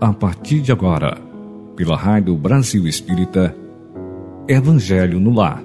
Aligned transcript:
a 0.00 0.14
partir 0.14 0.62
de 0.62 0.72
agora, 0.72 1.18
pela 1.76 1.94
Rádio 1.94 2.34
Brasil 2.34 2.86
Espírita, 2.86 3.54
Evangelho 4.48 5.20
no 5.20 5.30
Lar. 5.30 5.62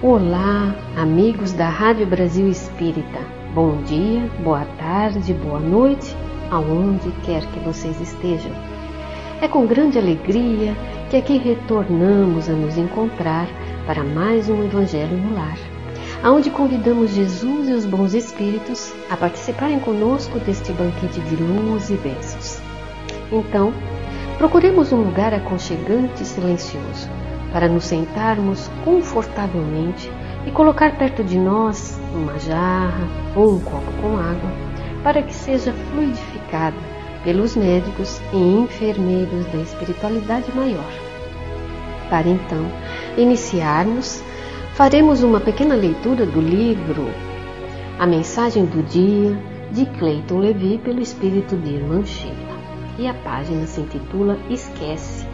Olá, 0.00 0.74
amigos 0.96 1.52
da 1.52 1.68
Rádio 1.68 2.06
Brasil 2.06 2.48
Espírita. 2.48 3.20
Bom 3.54 3.82
dia, 3.82 4.26
boa 4.42 4.64
tarde, 4.78 5.34
boa 5.34 5.60
noite, 5.60 6.16
aonde 6.50 7.10
quer 7.26 7.46
que 7.52 7.60
vocês 7.60 8.00
estejam. 8.00 8.72
É 9.42 9.48
com 9.48 9.66
grande 9.66 9.98
alegria 9.98 10.72
que 11.10 11.16
aqui 11.16 11.36
retornamos 11.36 12.48
a 12.48 12.52
nos 12.52 12.78
encontrar 12.78 13.48
para 13.84 14.04
mais 14.04 14.48
um 14.48 14.62
Evangelho 14.62 15.16
no 15.16 15.34
Lar, 15.34 15.58
aonde 16.22 16.48
convidamos 16.48 17.10
Jesus 17.10 17.68
e 17.68 17.72
os 17.72 17.84
bons 17.84 18.14
espíritos 18.14 18.94
a 19.10 19.16
participarem 19.16 19.80
conosco 19.80 20.38
deste 20.38 20.70
banquete 20.70 21.18
de 21.22 21.34
luz 21.34 21.90
e 21.90 21.94
bênçãos. 21.94 22.62
Então, 23.32 23.74
procuremos 24.38 24.92
um 24.92 25.02
lugar 25.02 25.34
aconchegante 25.34 26.22
e 26.22 26.26
silencioso 26.26 27.10
para 27.52 27.68
nos 27.68 27.82
sentarmos 27.82 28.70
confortavelmente 28.84 30.08
e 30.46 30.52
colocar 30.52 30.96
perto 30.96 31.24
de 31.24 31.36
nós 31.36 32.00
uma 32.14 32.38
jarra 32.38 33.08
ou 33.34 33.56
um 33.56 33.58
copo 33.58 33.90
com 34.00 34.16
água 34.16 34.52
para 35.02 35.20
que 35.20 35.34
seja 35.34 35.72
fluidificada 35.90 36.91
pelos 37.24 37.56
médicos 37.56 38.20
e 38.32 38.36
enfermeiros 38.36 39.46
da 39.46 39.58
espiritualidade 39.58 40.52
maior. 40.54 40.92
Para 42.10 42.28
então 42.28 42.66
iniciarmos, 43.16 44.22
faremos 44.74 45.22
uma 45.22 45.40
pequena 45.40 45.74
leitura 45.74 46.26
do 46.26 46.40
livro 46.40 47.06
A 47.98 48.06
Mensagem 48.06 48.64
do 48.64 48.82
Dia 48.82 49.38
de 49.70 49.86
Clayton 49.98 50.38
Levi 50.38 50.78
pelo 50.78 51.00
Espírito 51.00 51.56
de 51.56 51.76
Irmã. 51.76 52.02
E 52.98 53.06
a 53.06 53.14
página 53.14 53.66
se 53.66 53.80
intitula 53.80 54.38
Esquece. 54.50 55.26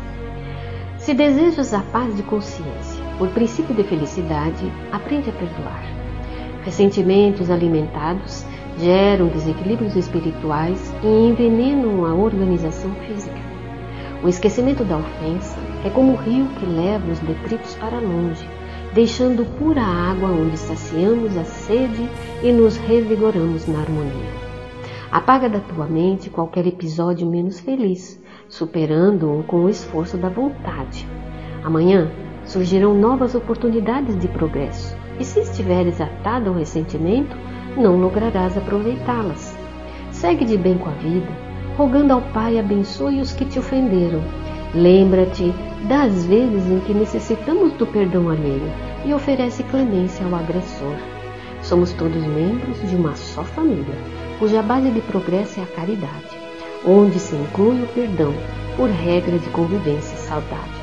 Se 0.98 1.14
desejas 1.14 1.74
a 1.74 1.80
paz 1.80 2.14
de 2.14 2.22
consciência, 2.22 3.02
por 3.18 3.28
princípio 3.30 3.74
de 3.74 3.82
felicidade, 3.82 4.70
aprende 4.92 5.30
a 5.30 5.32
perdoar. 5.32 5.82
Ressentimentos 6.64 7.50
alimentados 7.50 8.44
geram 8.78 9.26
desequilíbrios 9.28 9.96
espirituais 9.96 10.94
e 11.02 11.06
envenenam 11.06 12.04
a 12.04 12.14
organização 12.14 12.92
física. 13.06 13.38
O 14.22 14.28
esquecimento 14.28 14.84
da 14.84 14.98
ofensa 14.98 15.56
é 15.84 15.90
como 15.90 16.12
o 16.12 16.16
rio 16.16 16.46
que 16.58 16.66
leva 16.66 17.10
os 17.10 17.18
detritos 17.20 17.74
para 17.76 18.00
longe, 18.00 18.48
deixando 18.94 19.44
pura 19.58 19.82
água 19.82 20.28
onde 20.28 20.56
saciamos 20.56 21.36
a 21.36 21.44
sede 21.44 22.08
e 22.42 22.50
nos 22.52 22.76
revigoramos 22.76 23.66
na 23.66 23.80
harmonia. 23.80 24.48
Apaga 25.10 25.48
da 25.48 25.60
tua 25.60 25.86
mente 25.86 26.30
qualquer 26.30 26.66
episódio 26.66 27.26
menos 27.26 27.60
feliz, 27.60 28.20
superando-o 28.48 29.42
com 29.44 29.64
o 29.64 29.68
esforço 29.68 30.16
da 30.16 30.28
vontade. 30.28 31.06
Amanhã 31.64 32.10
surgirão 32.44 32.94
novas 32.94 33.34
oportunidades 33.34 34.18
de 34.18 34.28
progresso, 34.28 34.96
e 35.18 35.24
se 35.24 35.40
estiveres 35.40 36.00
atado 36.00 36.50
ao 36.50 36.56
ressentimento, 36.56 37.36
não 37.78 37.96
lograrás 37.96 38.56
aproveitá-las. 38.56 39.56
Segue 40.10 40.44
de 40.44 40.56
bem 40.56 40.76
com 40.76 40.88
a 40.90 40.94
vida, 40.94 41.28
rogando 41.76 42.12
ao 42.12 42.20
Pai 42.20 42.58
abençoe 42.58 43.20
os 43.20 43.32
que 43.32 43.44
te 43.44 43.58
ofenderam. 43.58 44.20
Lembra-te 44.74 45.54
das 45.88 46.26
vezes 46.26 46.68
em 46.70 46.80
que 46.80 46.92
necessitamos 46.92 47.72
do 47.74 47.86
perdão 47.86 48.28
alheio 48.28 48.70
e 49.04 49.14
oferece 49.14 49.62
clemência 49.62 50.26
ao 50.26 50.34
agressor. 50.34 50.96
Somos 51.62 51.92
todos 51.92 52.22
membros 52.26 52.80
de 52.88 52.96
uma 52.96 53.14
só 53.14 53.42
família, 53.44 53.94
cuja 54.38 54.62
base 54.62 54.90
de 54.90 55.00
progresso 55.02 55.60
é 55.60 55.62
a 55.62 55.66
caridade, 55.66 56.36
onde 56.86 57.18
se 57.18 57.34
inclui 57.34 57.82
o 57.82 57.88
perdão 57.88 58.34
por 58.76 58.88
regra 58.88 59.38
de 59.38 59.48
convivência 59.50 60.16
saudável. 60.16 60.78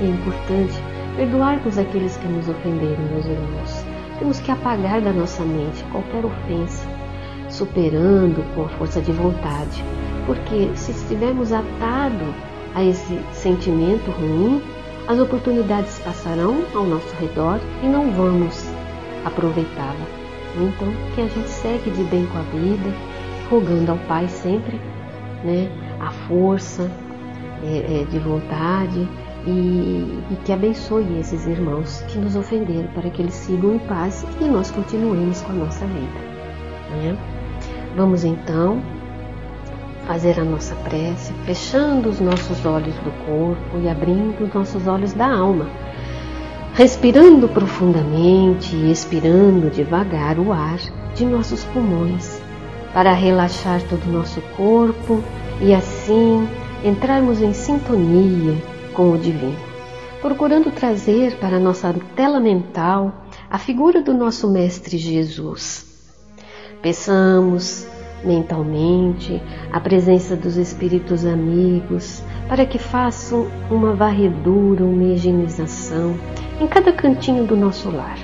É 0.00 0.06
importante 0.06 0.74
perdoarmos 1.16 1.78
aqueles 1.78 2.16
que 2.16 2.28
nos 2.28 2.48
ofenderam, 2.48 3.02
meus 3.12 3.26
irmãos 3.26 3.67
temos 4.18 4.40
que 4.40 4.50
apagar 4.50 5.00
da 5.00 5.12
nossa 5.12 5.42
mente 5.42 5.84
qualquer 5.92 6.24
ofensa, 6.24 6.86
superando 7.48 8.44
com 8.54 8.64
a 8.64 8.68
força 8.70 9.00
de 9.00 9.12
vontade, 9.12 9.84
porque 10.26 10.70
se 10.74 10.90
estivermos 10.90 11.52
atados 11.52 12.34
a 12.74 12.84
esse 12.84 13.18
sentimento 13.32 14.10
ruim, 14.10 14.62
as 15.06 15.18
oportunidades 15.18 15.98
passarão 16.00 16.64
ao 16.74 16.84
nosso 16.84 17.14
redor 17.18 17.58
e 17.82 17.86
não 17.86 18.10
vamos 18.12 18.66
aproveitá-la. 19.24 20.06
Então, 20.56 20.88
que 21.14 21.20
a 21.20 21.28
gente 21.28 21.48
segue 21.48 21.90
de 21.90 22.02
bem 22.04 22.26
com 22.26 22.38
a 22.38 22.42
vida, 22.42 22.90
rogando 23.50 23.92
ao 23.92 23.98
Pai 24.06 24.28
sempre 24.28 24.78
né, 25.44 25.70
a 26.00 26.10
força 26.10 26.90
é, 27.62 28.02
é, 28.02 28.04
de 28.04 28.18
vontade 28.18 29.08
e, 29.48 30.22
e, 30.30 30.36
que 30.44 30.52
abençoe 30.52 31.18
esses 31.18 31.46
irmãos 31.46 32.02
que 32.08 32.18
nos 32.18 32.36
ofenderam 32.36 32.88
para 32.88 33.08
que 33.08 33.22
eles 33.22 33.32
sigam 33.32 33.74
em 33.74 33.78
paz 33.78 34.26
e 34.40 34.44
nós 34.44 34.70
continuemos 34.70 35.40
com 35.40 35.52
a 35.52 35.56
nossa 35.56 35.86
vida. 35.86 36.18
Né? 36.90 37.16
Vamos 37.96 38.24
então 38.24 38.82
fazer 40.06 40.38
a 40.38 40.44
nossa 40.44 40.74
prece, 40.76 41.32
fechando 41.44 42.10
os 42.10 42.20
nossos 42.20 42.64
olhos 42.64 42.94
do 42.96 43.10
corpo 43.24 43.78
e 43.82 43.88
abrindo 43.88 44.44
os 44.44 44.52
nossos 44.52 44.86
olhos 44.86 45.12
da 45.14 45.26
alma, 45.26 45.66
respirando 46.74 47.48
profundamente 47.48 48.76
e 48.76 48.90
expirando 48.90 49.70
devagar 49.70 50.38
o 50.38 50.52
ar 50.52 50.78
de 51.14 51.24
nossos 51.24 51.64
pulmões 51.64 52.40
para 52.92 53.12
relaxar 53.12 53.82
todo 53.82 54.02
o 54.04 54.12
nosso 54.12 54.40
corpo 54.56 55.22
e 55.60 55.74
assim 55.74 56.48
entrarmos 56.84 57.42
em 57.42 57.52
sintonia 57.52 58.56
com 58.98 59.12
o 59.12 59.16
divino, 59.16 59.56
procurando 60.20 60.72
trazer 60.72 61.36
para 61.36 61.60
nossa 61.60 61.94
tela 62.16 62.40
mental 62.40 63.12
a 63.48 63.56
figura 63.56 64.02
do 64.02 64.12
nosso 64.12 64.50
Mestre 64.50 64.98
Jesus. 64.98 65.86
Peçamos 66.82 67.86
mentalmente 68.24 69.40
a 69.72 69.78
presença 69.78 70.34
dos 70.34 70.56
espíritos 70.56 71.24
amigos 71.24 72.24
para 72.48 72.66
que 72.66 72.76
façam 72.76 73.46
uma 73.70 73.94
varredura, 73.94 74.84
uma 74.84 75.12
higienização 75.12 76.18
em 76.60 76.66
cada 76.66 76.92
cantinho 76.92 77.44
do 77.44 77.56
nosso 77.56 77.92
lar, 77.92 78.18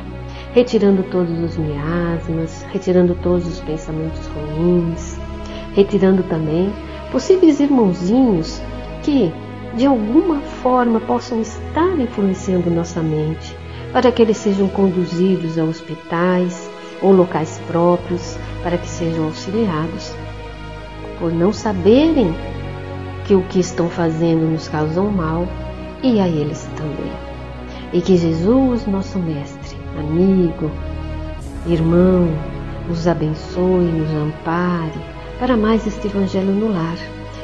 retirando 0.53 1.05
todos 1.05 1.39
os 1.39 1.57
miasmas, 1.57 2.67
retirando 2.73 3.15
todos 3.23 3.47
os 3.47 3.61
pensamentos 3.61 4.27
ruins, 4.27 5.17
retirando 5.73 6.25
também 6.25 6.73
possíveis 7.13 7.61
irmãozinhos 7.61 8.61
que 9.05 9.33
de 9.77 9.87
alguma 9.87 10.41
forma 10.41 11.01
possam 11.01 11.41
estar 11.41 11.99
influenciando 11.99 12.71
nossa 12.71 13.03
mente, 13.03 13.57
para 13.93 14.11
que 14.13 14.23
eles 14.23 14.37
sejam 14.37 14.69
conduzidos 14.69 15.59
a 15.59 15.65
hospitais 15.65 16.71
ou 17.03 17.13
locais 17.13 17.61
próprios 17.67 18.37
para 18.63 18.79
que 18.79 18.89
sejam 18.89 19.27
auxiliados, 19.27 20.13
por 21.19 21.33
não 21.33 21.53
saberem 21.53 22.35
que 23.27 23.35
o 23.35 23.43
que 23.43 23.61
estão 23.61 23.89
fazendo 23.89 24.51
nos 24.51 24.69
causam 24.69 25.11
mal 25.11 25.47
e 26.03 26.21
a 26.21 26.29
eles 26.29 26.69
também. 26.77 27.13
E 27.93 28.01
que 28.01 28.17
Jesus, 28.17 28.87
nosso 28.87 29.19
Mestre, 29.19 29.77
amigo, 29.99 30.71
irmão, 31.67 32.29
nos 32.89 33.07
abençoe, 33.07 33.85
nos 33.85 34.11
ampare 34.11 34.99
para 35.39 35.57
mais 35.57 35.87
este 35.87 36.07
Evangelho 36.07 36.53
no 36.53 36.73
lar 36.73 36.97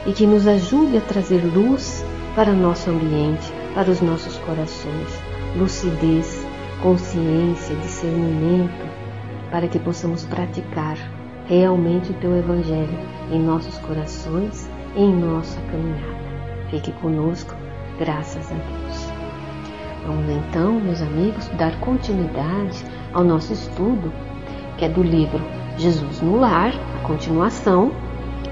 e 0.06 0.12
que 0.12 0.26
nos 0.26 0.46
ajude 0.46 0.96
a 0.96 1.00
trazer 1.00 1.43
luz 1.54 2.00
para 2.34 2.52
nosso 2.52 2.90
ambiente, 2.90 3.52
para 3.74 3.90
os 3.90 4.00
nossos 4.00 4.36
corações, 4.38 5.22
lucidez, 5.56 6.46
consciência, 6.82 7.74
discernimento, 7.76 8.88
para 9.50 9.68
que 9.68 9.78
possamos 9.78 10.24
praticar 10.24 10.96
realmente 11.46 12.12
o 12.12 12.14
teu 12.14 12.36
Evangelho 12.36 12.98
em 13.30 13.40
nossos 13.40 13.76
corações 13.78 14.70
e 14.94 15.02
em 15.02 15.12
nossa 15.12 15.60
caminhada. 15.62 16.30
Fique 16.70 16.92
conosco, 16.92 17.54
graças 17.98 18.50
a 18.50 18.54
Deus. 18.54 19.20
Vamos 20.06 20.30
então, 20.30 20.80
meus 20.80 21.02
amigos, 21.02 21.48
dar 21.58 21.78
continuidade 21.80 22.84
ao 23.12 23.24
nosso 23.24 23.52
estudo, 23.52 24.12
que 24.78 24.84
é 24.84 24.88
do 24.88 25.02
livro 25.02 25.40
Jesus 25.76 26.20
no 26.22 26.38
Lar, 26.38 26.72
a 26.98 27.06
continuação. 27.06 27.92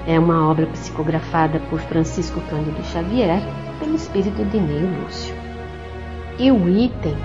É 0.05 0.19
uma 0.19 0.49
obra 0.49 0.67
psicografada 0.67 1.59
por 1.69 1.79
Francisco 1.79 2.41
Cândido 2.49 2.83
Xavier, 2.83 3.41
pelo 3.79 3.95
espírito 3.95 4.43
de 4.45 4.59
Neio 4.59 5.01
Lúcio. 5.01 5.33
E 6.37 6.51
o 6.51 6.69
item 6.69 7.15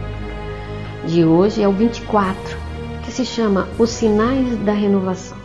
de 1.07 1.25
hoje 1.25 1.63
é 1.63 1.69
o 1.69 1.73
24, 1.73 2.57
que 3.05 3.11
se 3.11 3.25
chama 3.25 3.69
Os 3.79 3.91
Sinais 3.91 4.57
da 4.65 4.73
Renovação. 4.73 5.37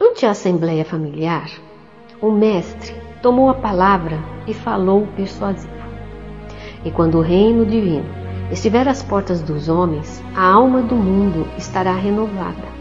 Ante 0.00 0.24
a 0.24 0.30
Assembleia 0.30 0.84
Familiar, 0.84 1.50
o 2.20 2.30
mestre, 2.30 2.94
tomou 3.20 3.50
a 3.50 3.54
palavra 3.54 4.18
e 4.46 4.54
falou 4.54 5.06
persuasivo. 5.16 5.74
E 6.84 6.90
quando 6.90 7.18
o 7.18 7.22
reino 7.22 7.66
divino 7.66 8.06
estiver 8.50 8.88
às 8.88 9.02
portas 9.02 9.42
dos 9.42 9.68
homens, 9.68 10.22
a 10.34 10.44
alma 10.44 10.80
do 10.80 10.94
mundo 10.94 11.46
estará 11.58 11.92
renovada. 11.92 12.76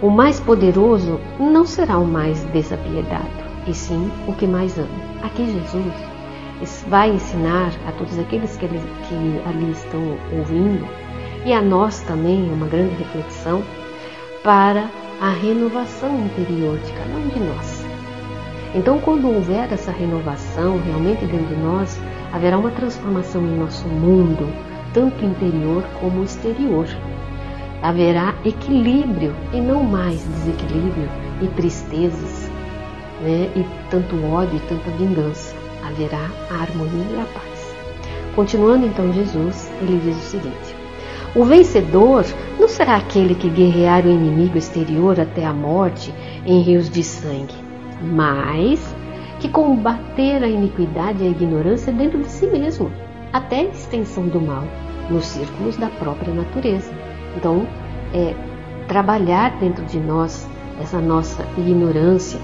O 0.00 0.10
mais 0.10 0.38
poderoso 0.38 1.18
não 1.40 1.64
será 1.64 1.98
o 1.98 2.06
mais 2.06 2.44
desapiedado, 2.44 3.47
e 3.68 3.74
sim 3.74 4.10
o 4.26 4.32
que 4.32 4.46
mais 4.46 4.78
ama. 4.78 4.88
Aqui 5.22 5.44
Jesus 5.44 5.94
vai 6.88 7.10
ensinar 7.10 7.72
a 7.86 7.92
todos 7.92 8.18
aqueles 8.18 8.56
que, 8.56 8.66
que 8.66 9.42
ali 9.46 9.70
estão 9.70 10.18
ouvindo, 10.32 10.86
e 11.44 11.52
a 11.52 11.62
nós 11.62 12.00
também, 12.00 12.50
uma 12.50 12.66
grande 12.66 12.94
reflexão, 12.96 13.62
para 14.42 14.88
a 15.20 15.30
renovação 15.30 16.24
interior 16.24 16.78
de 16.78 16.92
cada 16.92 17.10
um 17.10 17.28
de 17.28 17.40
nós. 17.40 17.84
Então, 18.74 18.98
quando 19.00 19.28
houver 19.28 19.72
essa 19.72 19.90
renovação 19.90 20.80
realmente 20.84 21.24
dentro 21.24 21.46
de 21.46 21.56
nós, 21.56 22.00
haverá 22.32 22.58
uma 22.58 22.70
transformação 22.70 23.42
em 23.42 23.56
nosso 23.56 23.86
mundo, 23.88 24.52
tanto 24.92 25.24
interior 25.24 25.82
como 26.00 26.22
exterior. 26.22 26.86
Haverá 27.82 28.34
equilíbrio 28.44 29.34
e 29.52 29.60
não 29.60 29.82
mais 29.84 30.22
desequilíbrio 30.24 31.08
e 31.40 31.46
tristezas, 31.48 32.47
né? 33.20 33.50
e 33.54 33.64
tanto 33.90 34.16
ódio 34.24 34.56
e 34.56 34.68
tanta 34.68 34.90
vingança. 34.92 35.54
Haverá 35.84 36.30
a 36.50 36.62
harmonia 36.62 37.06
e 37.16 37.20
a 37.20 37.24
paz. 37.24 37.76
Continuando 38.34 38.86
então 38.86 39.12
Jesus, 39.12 39.70
ele 39.80 40.00
diz 40.04 40.16
o 40.16 40.20
seguinte: 40.20 40.76
O 41.34 41.44
vencedor 41.44 42.24
não 42.58 42.68
será 42.68 42.96
aquele 42.96 43.34
que 43.34 43.48
guerrear 43.48 44.04
o 44.04 44.10
inimigo 44.10 44.58
exterior 44.58 45.18
até 45.18 45.44
a 45.44 45.52
morte 45.52 46.12
em 46.46 46.60
rios 46.62 46.90
de 46.90 47.02
sangue, 47.02 47.54
mas 48.02 48.94
que 49.40 49.48
combater 49.48 50.42
a 50.42 50.48
iniquidade 50.48 51.22
e 51.22 51.26
a 51.26 51.30
ignorância 51.30 51.92
dentro 51.92 52.18
de 52.18 52.28
si 52.28 52.46
mesmo, 52.46 52.90
até 53.32 53.60
a 53.60 53.64
extensão 53.64 54.26
do 54.26 54.40
mal, 54.40 54.64
nos 55.10 55.26
círculos 55.26 55.76
da 55.76 55.88
própria 55.88 56.34
natureza. 56.34 56.92
Então, 57.36 57.66
é 58.12 58.34
trabalhar 58.88 59.58
dentro 59.58 59.84
de 59.84 59.98
nós 59.98 60.48
essa 60.80 61.00
nossa 61.00 61.44
ignorância, 61.56 62.40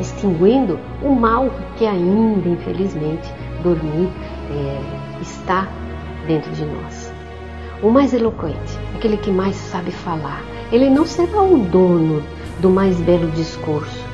extinguindo 0.00 0.78
o 1.02 1.14
mal 1.14 1.50
que 1.76 1.86
ainda, 1.86 2.48
infelizmente, 2.48 3.32
dormir 3.62 4.08
é, 4.50 5.20
está 5.20 5.68
dentro 6.26 6.50
de 6.52 6.64
nós. 6.64 7.12
O 7.82 7.90
mais 7.90 8.12
eloquente, 8.12 8.78
aquele 8.94 9.16
que 9.16 9.30
mais 9.30 9.56
sabe 9.56 9.90
falar, 9.90 10.42
ele 10.72 10.90
não 10.90 11.06
será 11.06 11.42
o 11.42 11.58
dono 11.58 12.22
do 12.60 12.70
mais 12.70 13.00
belo 13.00 13.30
discurso, 13.30 14.04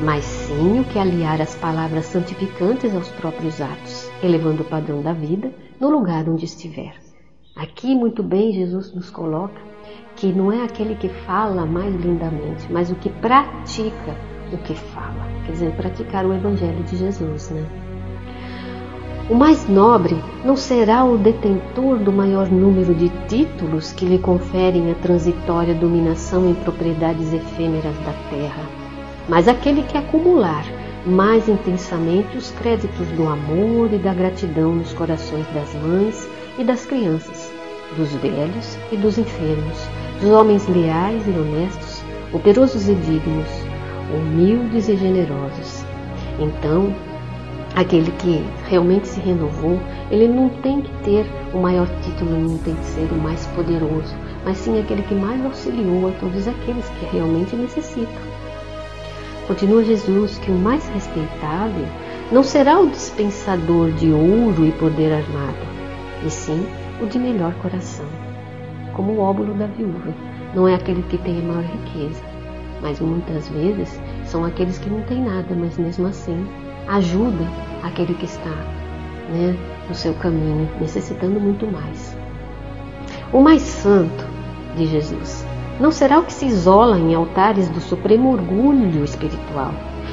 mas 0.00 0.24
sim 0.24 0.80
o 0.80 0.84
que 0.84 0.98
aliar 0.98 1.40
as 1.40 1.54
palavras 1.56 2.06
santificantes 2.06 2.94
aos 2.94 3.08
próprios 3.08 3.60
atos, 3.60 4.08
elevando 4.22 4.62
o 4.62 4.66
padrão 4.66 5.02
da 5.02 5.12
vida 5.12 5.52
no 5.80 5.90
lugar 5.90 6.28
onde 6.28 6.44
estiver. 6.44 6.94
Aqui, 7.56 7.94
muito 7.94 8.22
bem, 8.22 8.52
Jesus 8.52 8.94
nos 8.94 9.10
coloca 9.10 9.60
que 10.14 10.32
não 10.32 10.52
é 10.52 10.62
aquele 10.62 10.94
que 10.94 11.08
fala 11.08 11.66
mais 11.66 11.94
lindamente, 11.94 12.70
mas 12.70 12.90
o 12.90 12.94
que 12.94 13.08
pratica 13.08 14.16
o 14.52 14.58
que 14.58 14.74
fala. 14.74 15.27
Quer 15.48 15.52
dizer, 15.52 15.70
praticar 15.72 16.26
o 16.26 16.34
Evangelho 16.34 16.84
de 16.84 16.94
Jesus, 16.94 17.48
né? 17.48 17.64
O 19.30 19.34
mais 19.34 19.66
nobre 19.66 20.14
não 20.44 20.54
será 20.54 21.06
o 21.06 21.16
detentor 21.16 21.96
do 21.96 22.12
maior 22.12 22.50
número 22.50 22.94
de 22.94 23.08
títulos 23.28 23.90
que 23.90 24.04
lhe 24.04 24.18
conferem 24.18 24.90
a 24.90 24.94
transitória 24.96 25.74
dominação 25.74 26.50
em 26.50 26.54
propriedades 26.54 27.32
efêmeras 27.32 27.96
da 28.04 28.12
terra, 28.28 28.62
mas 29.26 29.48
aquele 29.48 29.82
que 29.84 29.96
acumular 29.96 30.66
mais 31.06 31.48
intensamente 31.48 32.36
os 32.36 32.50
créditos 32.50 33.08
do 33.08 33.26
amor 33.26 33.90
e 33.90 33.96
da 33.96 34.12
gratidão 34.12 34.74
nos 34.74 34.92
corações 34.92 35.46
das 35.54 35.72
mães 35.76 36.28
e 36.58 36.64
das 36.64 36.84
crianças, 36.84 37.50
dos 37.96 38.12
velhos 38.16 38.76
e 38.92 38.96
dos 38.98 39.16
enfermos, 39.16 39.78
dos 40.20 40.30
homens 40.30 40.68
leais 40.68 41.26
e 41.26 41.30
honestos, 41.30 42.02
operosos 42.34 42.86
e 42.86 42.94
dignos, 42.94 43.67
humildes 44.14 44.88
e 44.88 44.96
generosos. 44.96 45.84
Então, 46.38 46.94
aquele 47.74 48.10
que 48.12 48.44
realmente 48.68 49.08
se 49.08 49.20
renovou, 49.20 49.78
ele 50.10 50.28
não 50.28 50.48
tem 50.48 50.82
que 50.82 50.90
ter 51.04 51.26
o 51.52 51.58
maior 51.58 51.88
título, 52.02 52.30
não 52.30 52.58
tem 52.58 52.74
que 52.74 52.84
ser 52.84 53.08
o 53.12 53.16
mais 53.16 53.46
poderoso, 53.48 54.14
mas 54.44 54.58
sim 54.58 54.78
aquele 54.80 55.02
que 55.02 55.14
mais 55.14 55.44
auxiliou 55.44 56.08
a 56.08 56.12
todos 56.12 56.48
aqueles 56.48 56.88
que 56.88 57.16
realmente 57.16 57.54
necessitam. 57.56 58.28
Continua 59.46 59.84
Jesus 59.84 60.38
que 60.38 60.50
o 60.50 60.54
mais 60.54 60.86
respeitável 60.90 61.86
não 62.30 62.42
será 62.42 62.78
o 62.78 62.90
dispensador 62.90 63.90
de 63.92 64.10
ouro 64.10 64.66
e 64.66 64.72
poder 64.72 65.12
armado, 65.12 65.56
e 66.24 66.30
sim 66.30 66.66
o 67.00 67.06
de 67.06 67.18
melhor 67.18 67.54
coração, 67.54 68.04
como 68.92 69.12
o 69.12 69.20
óbolo 69.20 69.54
da 69.54 69.66
viúva. 69.66 70.14
Não 70.54 70.68
é 70.68 70.74
aquele 70.74 71.02
que 71.02 71.16
tem 71.18 71.38
a 71.38 71.42
maior 71.42 71.64
riqueza, 71.64 72.22
mas 72.80 73.00
muitas 73.00 73.48
vezes 73.48 74.00
são 74.24 74.44
aqueles 74.44 74.78
que 74.78 74.90
não 74.90 75.02
têm 75.02 75.22
nada, 75.22 75.54
mas 75.54 75.76
mesmo 75.78 76.06
assim 76.06 76.46
ajuda 76.86 77.44
aquele 77.82 78.14
que 78.14 78.24
está 78.24 78.50
né, 79.30 79.56
no 79.88 79.94
seu 79.94 80.14
caminho, 80.14 80.68
necessitando 80.80 81.40
muito 81.40 81.66
mais. 81.66 82.16
O 83.32 83.40
mais 83.40 83.62
santo 83.62 84.24
de 84.76 84.86
Jesus 84.86 85.46
não 85.80 85.90
será 85.90 86.18
o 86.18 86.24
que 86.24 86.32
se 86.32 86.46
isola 86.46 86.98
em 86.98 87.14
altares 87.14 87.68
do 87.68 87.80
supremo 87.80 88.32
orgulho 88.32 89.04
espiritual, 89.04 89.72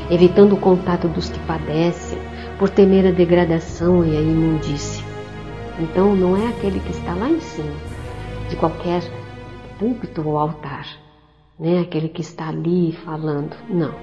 evitando 0.09 0.53
o 0.53 0.59
contato 0.59 1.07
dos 1.07 1.29
que 1.29 1.39
padecem 1.39 2.19
por 2.59 2.69
temer 2.69 3.07
a 3.07 3.11
degradação 3.11 4.05
e 4.05 4.15
a 4.15 4.21
imundície. 4.21 5.03
Então 5.79 6.15
não 6.15 6.37
é 6.37 6.47
aquele 6.49 6.79
que 6.79 6.91
está 6.91 7.13
lá 7.13 7.29
em 7.29 7.39
cima 7.39 7.73
de 8.49 8.55
qualquer 8.55 9.01
púlpito 9.79 10.27
ou 10.27 10.37
altar, 10.37 10.85
né? 11.59 11.79
Aquele 11.79 12.09
que 12.09 12.21
está 12.21 12.49
ali 12.49 12.91
falando, 13.05 13.55
não. 13.69 13.93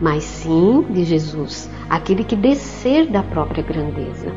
Mas 0.00 0.24
sim 0.24 0.84
de 0.90 1.04
Jesus, 1.04 1.70
aquele 1.88 2.24
que 2.24 2.36
descer 2.36 3.06
da 3.10 3.22
própria 3.22 3.62
grandeza, 3.62 4.32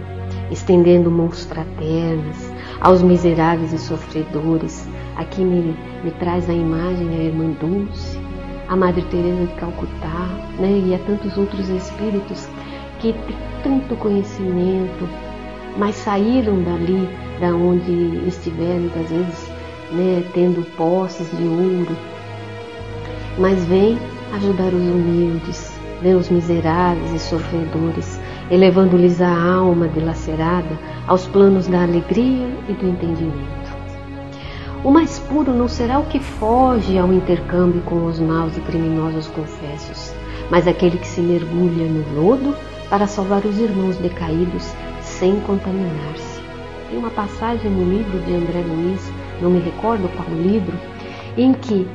estendendo 0.52 1.10
mãos 1.10 1.46
fraternas 1.46 2.52
aos 2.80 3.02
miseráveis 3.02 3.74
e 3.74 3.78
sofredores. 3.78 4.88
Aqui 5.16 5.42
me, 5.42 5.76
me 6.04 6.12
traz 6.20 6.50
a 6.50 6.54
imagem 6.54 7.10
a 7.10 7.24
irmã 7.24 7.50
Dulce, 7.60 8.20
a 8.68 8.76
Madre 8.76 9.02
Teresa 9.04 9.48
de 9.48 9.54
Calcutá, 9.54 10.28
né? 10.60 10.84
E 10.86 10.94
a 10.94 11.00
tantos 11.00 11.36
outros 11.38 11.68
espíritos 11.70 12.48
que 13.00 13.14
têm 13.14 13.36
tanto 13.64 13.96
conhecimento, 13.96 15.10
mas 15.78 15.96
saíram 15.96 16.62
dali, 16.64 17.10
da 17.40 17.56
onde 17.56 18.28
estiveram, 18.28 18.82
muitas 18.82 19.10
vezes, 19.10 19.57
né, 19.92 20.24
tendo 20.34 20.66
posses 20.76 21.30
de 21.38 21.44
ouro, 21.44 21.96
mas 23.38 23.64
vem 23.66 23.98
ajudar 24.34 24.74
os 24.74 24.82
humildes, 24.82 25.78
né, 26.02 26.16
os 26.16 26.30
miseráveis 26.30 27.14
e 27.14 27.20
sofredores, 27.20 28.20
elevando-lhes 28.50 29.22
a 29.22 29.30
alma 29.30 29.88
dilacerada 29.88 30.78
aos 31.08 31.26
planos 31.28 31.68
da 31.68 31.84
alegria 31.84 32.48
e 32.68 32.74
do 32.74 32.88
entendimento. 32.88 33.78
O 34.84 34.92
mais 34.92 35.20
puro 35.20 35.54
não 35.54 35.68
será 35.68 36.00
o 36.00 36.06
que 36.06 36.20
foge 36.20 36.98
ao 36.98 37.12
intercâmbio 37.12 37.82
com 37.82 38.06
os 38.06 38.20
maus 38.20 38.56
e 38.56 38.62
criminosos 38.62 39.28
confessos, 39.28 40.14
mas 40.50 40.68
aquele 40.68 40.98
que 40.98 41.08
se 41.08 41.20
mergulha 41.20 41.88
no 41.88 42.22
lodo 42.22 42.56
para 42.90 43.08
salvar 43.08 43.44
os 43.46 43.58
irmãos 43.60 43.98
decaídos 43.98 44.72
sem 45.02 45.40
contaminar-se. 45.42 46.40
Tem 46.90 46.98
uma 46.98 47.10
passagem 47.10 47.70
no 47.70 47.90
livro 47.90 48.20
de 48.20 48.34
André 48.34 48.62
Luiz, 48.62 49.12
não 49.42 49.50
me 49.50 49.60
recordo 49.60 50.10
qual 50.16 50.30
livro, 50.30 50.78
em 51.38 51.54
que 51.54 51.88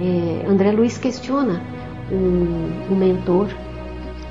é, 0.00 0.46
André 0.48 0.72
Luiz 0.72 0.98
questiona 0.98 1.60
o, 2.10 2.94
mentor, 2.94 3.48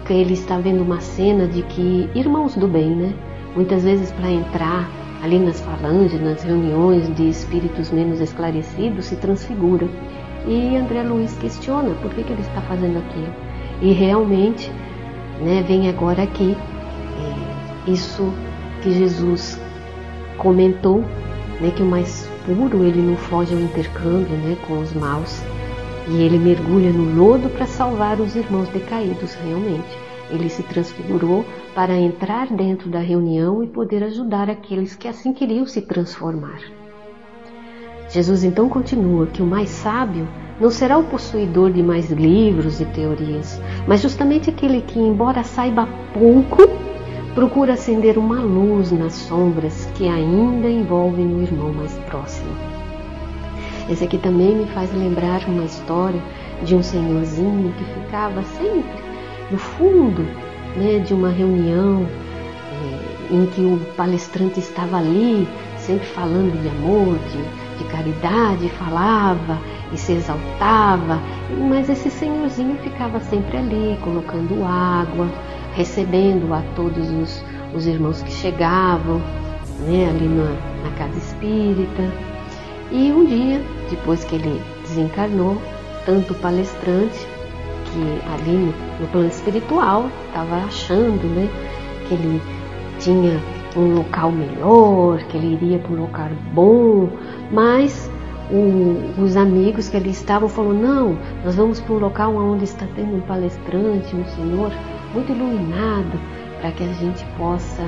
que 0.06 0.14
ele 0.14 0.34
está 0.34 0.58
vendo 0.58 0.82
uma 0.82 1.00
cena 1.00 1.48
de 1.48 1.64
que 1.64 2.10
irmãos 2.14 2.56
do 2.56 2.68
bem, 2.68 2.90
né? 2.90 3.14
Muitas 3.56 3.84
vezes 3.84 4.12
para 4.12 4.30
entrar 4.30 4.90
ali 5.22 5.40
nas 5.40 5.62
falanges, 5.62 6.20
nas 6.22 6.44
reuniões 6.44 7.14
de 7.16 7.30
espíritos 7.30 7.92
menos 7.92 8.20
esclarecidos, 8.20 9.06
se 9.06 9.16
transfigura. 9.16 9.88
E 10.46 10.76
André 10.76 11.04
Luiz 11.04 11.34
questiona 11.38 11.96
por 12.02 12.14
que, 12.14 12.24
que 12.24 12.34
ele 12.34 12.42
está 12.42 12.60
fazendo 12.62 12.98
aquilo. 12.98 13.34
E 13.82 13.94
realmente, 13.94 14.70
né, 15.42 15.64
vem 15.66 15.88
agora 15.88 16.24
aqui 16.24 16.58
isso 17.88 18.34
que 18.82 18.92
Jesus 18.92 19.60
comentou, 20.38 21.04
né, 21.62 21.72
que 21.76 21.82
o 21.82 21.86
mais 21.86 22.23
puro 22.46 22.84
ele 22.84 23.02
não 23.02 23.16
foge 23.16 23.54
ao 23.54 23.60
intercâmbio 23.60 24.36
né, 24.38 24.58
com 24.68 24.80
os 24.80 24.94
maus 24.94 25.42
e 26.08 26.22
ele 26.22 26.38
mergulha 26.38 26.92
no 26.92 27.16
lodo 27.16 27.50
para 27.50 27.66
salvar 27.66 28.20
os 28.20 28.36
irmãos 28.36 28.68
decaídos 28.70 29.34
realmente. 29.36 29.98
Ele 30.30 30.50
se 30.50 30.64
transfigurou 30.64 31.46
para 31.76 31.96
entrar 31.96 32.48
dentro 32.48 32.90
da 32.90 33.00
reunião 33.00 33.64
e 33.64 33.68
poder 33.68 34.04
ajudar 34.04 34.50
aqueles 34.50 34.96
que 34.96 35.08
assim 35.08 35.34
queriam 35.34 35.66
se 35.66 35.82
transformar. 35.82 36.60
Jesus 38.10 38.44
então 38.44 38.70
continua 38.70 39.28
que 39.28 39.42
o 39.42 39.46
mais 39.46 39.70
sábio 39.70 40.28
não 40.60 40.70
será 40.70 40.98
o 40.98 41.04
possuidor 41.04 41.72
de 41.72 41.82
mais 41.82 42.12
livros 42.12 42.80
e 42.80 42.86
teorias, 42.86 43.60
mas 43.88 44.02
justamente 44.02 44.50
aquele 44.50 44.82
que, 44.82 45.00
embora 45.00 45.44
saiba 45.44 45.88
pouco, 46.14 46.62
procura 47.34 47.74
acender 47.74 48.18
uma 48.18 48.40
luz 48.42 48.92
nas 48.92 49.14
sombras 49.14 49.90
que 49.96 50.08
ainda 50.08 50.70
envolvem 50.70 51.26
o 51.26 51.42
irmão 51.42 51.74
mais 51.74 51.94
próximo. 52.10 52.52
Esse 53.90 54.04
aqui 54.04 54.18
também 54.18 54.56
me 54.56 54.66
faz 54.68 54.94
lembrar 54.94 55.44
uma 55.48 55.64
história 55.66 56.22
de 56.64 56.76
um 56.76 56.84
senhorzinho 56.84 57.74
que 57.74 57.84
ficava 57.86 58.42
sempre 58.44 59.04
no 59.52 59.58
fundo 59.58 60.24
né, 60.76 61.00
de 61.00 61.14
uma 61.14 61.30
reunião 61.30 62.06
é, 62.72 63.34
em 63.34 63.46
que 63.48 63.62
o 63.62 63.80
palestrante 63.96 64.60
estava 64.60 64.98
ali, 64.98 65.48
sempre 65.78 66.06
falando 66.08 66.60
de 66.62 66.70
amor, 66.70 67.18
de, 67.30 67.84
de 67.84 67.92
caridade, 67.92 68.70
falava 68.70 69.60
e 69.92 69.98
se 69.98 70.14
exaltava, 70.14 71.20
mas 71.70 71.90
esse 71.90 72.10
senhorzinho 72.10 72.78
ficava 72.78 73.20
sempre 73.20 73.58
ali, 73.58 73.98
colocando 74.02 74.64
água, 74.64 75.28
recebendo 75.76 76.54
a 76.54 76.62
todos 76.76 77.10
os, 77.10 77.44
os 77.76 77.88
irmãos 77.88 78.22
que 78.22 78.32
chegavam 78.32 79.22
né, 79.88 80.10
ali 80.10 80.28
na, 80.28 80.52
na 80.84 80.96
casa 80.98 81.18
espírita. 81.18 82.12
E 82.92 83.12
um 83.12 83.26
dia, 83.26 83.62
depois 83.90 84.24
que 84.24 84.36
ele 84.36 84.62
desencarnou, 84.82 85.58
tanto 86.06 86.34
o 86.34 86.36
palestrante, 86.38 87.28
que 87.86 88.34
ali 88.34 88.52
no, 88.52 88.74
no 89.00 89.08
plano 89.12 89.28
espiritual 89.28 90.10
estava 90.28 90.58
achando 90.58 91.24
né, 91.36 91.50
que 92.08 92.14
ele 92.14 92.42
tinha 93.00 93.40
um 93.76 93.96
local 93.96 94.32
melhor, 94.32 95.20
que 95.24 95.38
ele 95.38 95.54
iria 95.54 95.80
para 95.80 95.92
um 95.92 96.02
local 96.02 96.30
bom, 96.54 97.10
mas 97.52 98.10
o, 98.52 99.22
os 99.22 99.36
amigos 99.36 99.90
que 99.90 99.98
ali 99.98 100.12
estavam 100.12 100.48
falaram: 100.48 100.76
não, 100.76 101.18
nós 101.44 101.56
vamos 101.56 101.80
para 101.80 101.94
um 101.94 102.00
local 102.00 102.36
onde 102.36 102.66
está 102.66 102.86
tendo 102.96 103.16
um 103.16 103.22
palestrante, 103.22 104.16
um 104.16 104.26
senhor 104.26 104.72
muito 105.14 105.32
iluminado, 105.32 106.20
para 106.60 106.72
que 106.72 106.84
a 106.84 106.94
gente 106.94 107.26
possa 107.38 107.84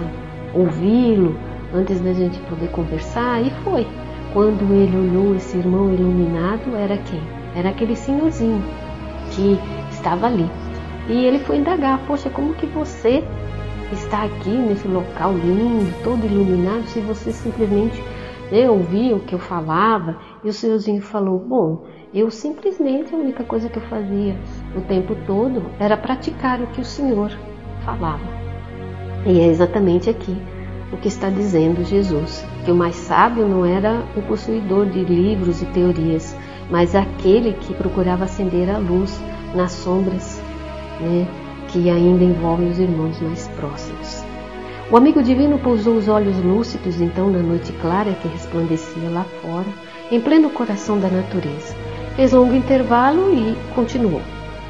ouvi-lo 0.54 1.36
antes 1.74 2.00
da 2.02 2.14
gente 2.14 2.40
poder 2.42 2.70
conversar. 2.72 3.42
E 3.42 3.50
foi. 3.64 3.88
Quando 4.34 4.74
ele 4.74 4.98
olhou 4.98 5.36
esse 5.36 5.58
irmão 5.58 5.94
iluminado, 5.94 6.76
era 6.76 6.98
quem? 6.98 7.22
Era 7.56 7.70
aquele 7.70 7.96
senhorzinho 7.96 8.62
que 9.32 9.58
estava 9.92 10.28
ali. 10.28 10.50
E 11.08 11.26
ele 11.26 11.40
foi 11.40 11.58
indagar: 11.58 12.00
Poxa, 12.06 12.30
como 12.30 12.54
que 12.54 12.66
você 12.66 13.24
está 13.94 14.24
aqui 14.24 14.50
nesse 14.50 14.88
local 14.88 15.34
lindo, 15.34 15.94
todo 16.04 16.26
iluminado, 16.26 16.86
se 16.88 17.00
você 17.00 17.32
simplesmente 17.32 18.02
né, 18.52 18.70
ouvia 18.70 19.16
o 19.16 19.22
que 19.22 19.34
eu 19.34 19.40
falava? 19.40 20.18
E 20.44 20.50
o 20.50 20.54
senhorzinho 20.54 21.02
falou: 21.02 21.40
Bom, 21.40 21.86
eu 22.14 22.30
simplesmente 22.30 23.14
a 23.16 23.18
única 23.18 23.44
coisa 23.44 23.70
que 23.70 23.78
eu 23.78 23.84
fazia 23.84 24.36
o 24.76 24.82
tempo 24.82 25.16
todo 25.26 25.64
era 25.80 25.96
praticar 25.96 26.62
o 26.62 26.68
que 26.68 26.82
o 26.82 26.86
Senhor 26.86 27.32
falava. 27.84 28.26
E 29.26 29.40
é 29.40 29.48
exatamente 29.48 30.10
aqui 30.10 30.36
o 30.92 30.98
que 30.98 31.08
está 31.08 31.30
dizendo 31.30 31.84
Jesus, 31.84 32.46
que 32.64 32.72
o 32.72 32.76
mais 32.76 32.96
sábio 32.96 33.48
não 33.48 33.66
era 33.66 34.04
o 34.16 34.22
possuidor 34.22 34.86
de 34.86 35.04
livros 35.04 35.62
e 35.62 35.66
teorias, 35.68 36.36
mas 36.70 36.96
aquele 36.96 37.54
que 37.54 37.74
procurava 37.74 38.26
acender 38.26 38.70
a 38.70 38.78
luz 38.78 39.20
nas 39.54 39.72
sombras 39.72 40.42
né, 41.00 41.28
que 41.70 41.90
ainda 41.90 42.24
envolvem 42.24 42.70
os 42.70 42.80
irmãos 42.80 43.20
mais 43.22 43.48
próximos. 43.50 44.24
O 44.92 44.98
amigo 44.98 45.24
divino 45.24 45.58
pousou 45.58 45.96
os 45.96 46.08
olhos 46.08 46.38
lúcidos 46.44 47.02
então 47.02 47.30
na 47.30 47.40
noite 47.40 47.74
clara 47.82 48.14
que 48.14 48.28
resplandecia 48.28 49.10
lá 49.10 49.26
fora, 49.42 49.68
em 50.12 50.22
pleno 50.22 50.50
coração 50.52 51.00
da 51.00 51.10
natureza. 51.10 51.76
Fez 52.16 52.32
longo 52.32 52.54
intervalo 52.54 53.34
e 53.34 53.58
continuou. 53.74 54.22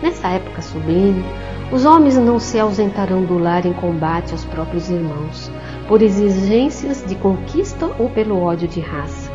Nessa 0.01 0.27
época 0.27 0.61
sublime, 0.61 1.23
os 1.71 1.85
homens 1.85 2.17
não 2.17 2.39
se 2.39 2.59
ausentarão 2.59 3.23
do 3.23 3.37
lar 3.37 3.65
em 3.65 3.73
combate 3.73 4.31
aos 4.31 4.43
próprios 4.45 4.89
irmãos, 4.89 5.49
por 5.87 6.01
exigências 6.01 7.03
de 7.05 7.15
conquista 7.15 7.89
ou 7.97 8.09
pelo 8.09 8.41
ódio 8.41 8.67
de 8.67 8.79
raça, 8.79 9.31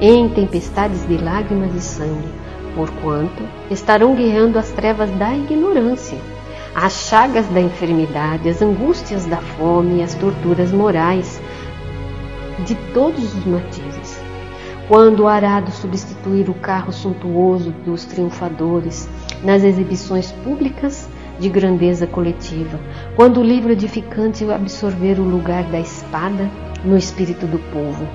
em 0.00 0.28
tempestades 0.28 1.06
de 1.08 1.16
lágrimas 1.16 1.74
e 1.74 1.80
sangue, 1.80 2.28
porquanto 2.74 3.42
estarão 3.70 4.14
guerreando 4.14 4.58
as 4.58 4.70
trevas 4.70 5.10
da 5.12 5.34
ignorância, 5.34 6.18
as 6.74 7.08
chagas 7.08 7.46
da 7.48 7.60
enfermidade, 7.60 8.48
as 8.48 8.60
angústias 8.60 9.24
da 9.26 9.38
fome 9.38 10.00
e 10.00 10.02
as 10.02 10.14
torturas 10.14 10.72
morais 10.72 11.40
de 12.64 12.74
todos 12.92 13.34
os 13.34 13.44
matizes. 13.46 14.20
Quando 14.86 15.20
o 15.20 15.26
arado 15.26 15.70
substituir 15.70 16.50
o 16.50 16.54
carro 16.54 16.92
suntuoso 16.92 17.70
dos 17.86 18.04
triunfadores 18.04 19.08
nas 19.44 19.62
exibições 19.62 20.32
públicas 20.32 21.08
de 21.38 21.48
grandeza 21.48 22.06
coletiva, 22.06 22.80
quando 23.16 23.40
o 23.40 23.44
livro 23.44 23.72
edificante 23.72 24.50
absorver 24.50 25.18
o 25.18 25.24
lugar 25.24 25.64
da 25.64 25.78
espada 25.78 26.48
no 26.84 26.96
espírito 26.96 27.46
do 27.46 27.58
povo, 27.70 28.06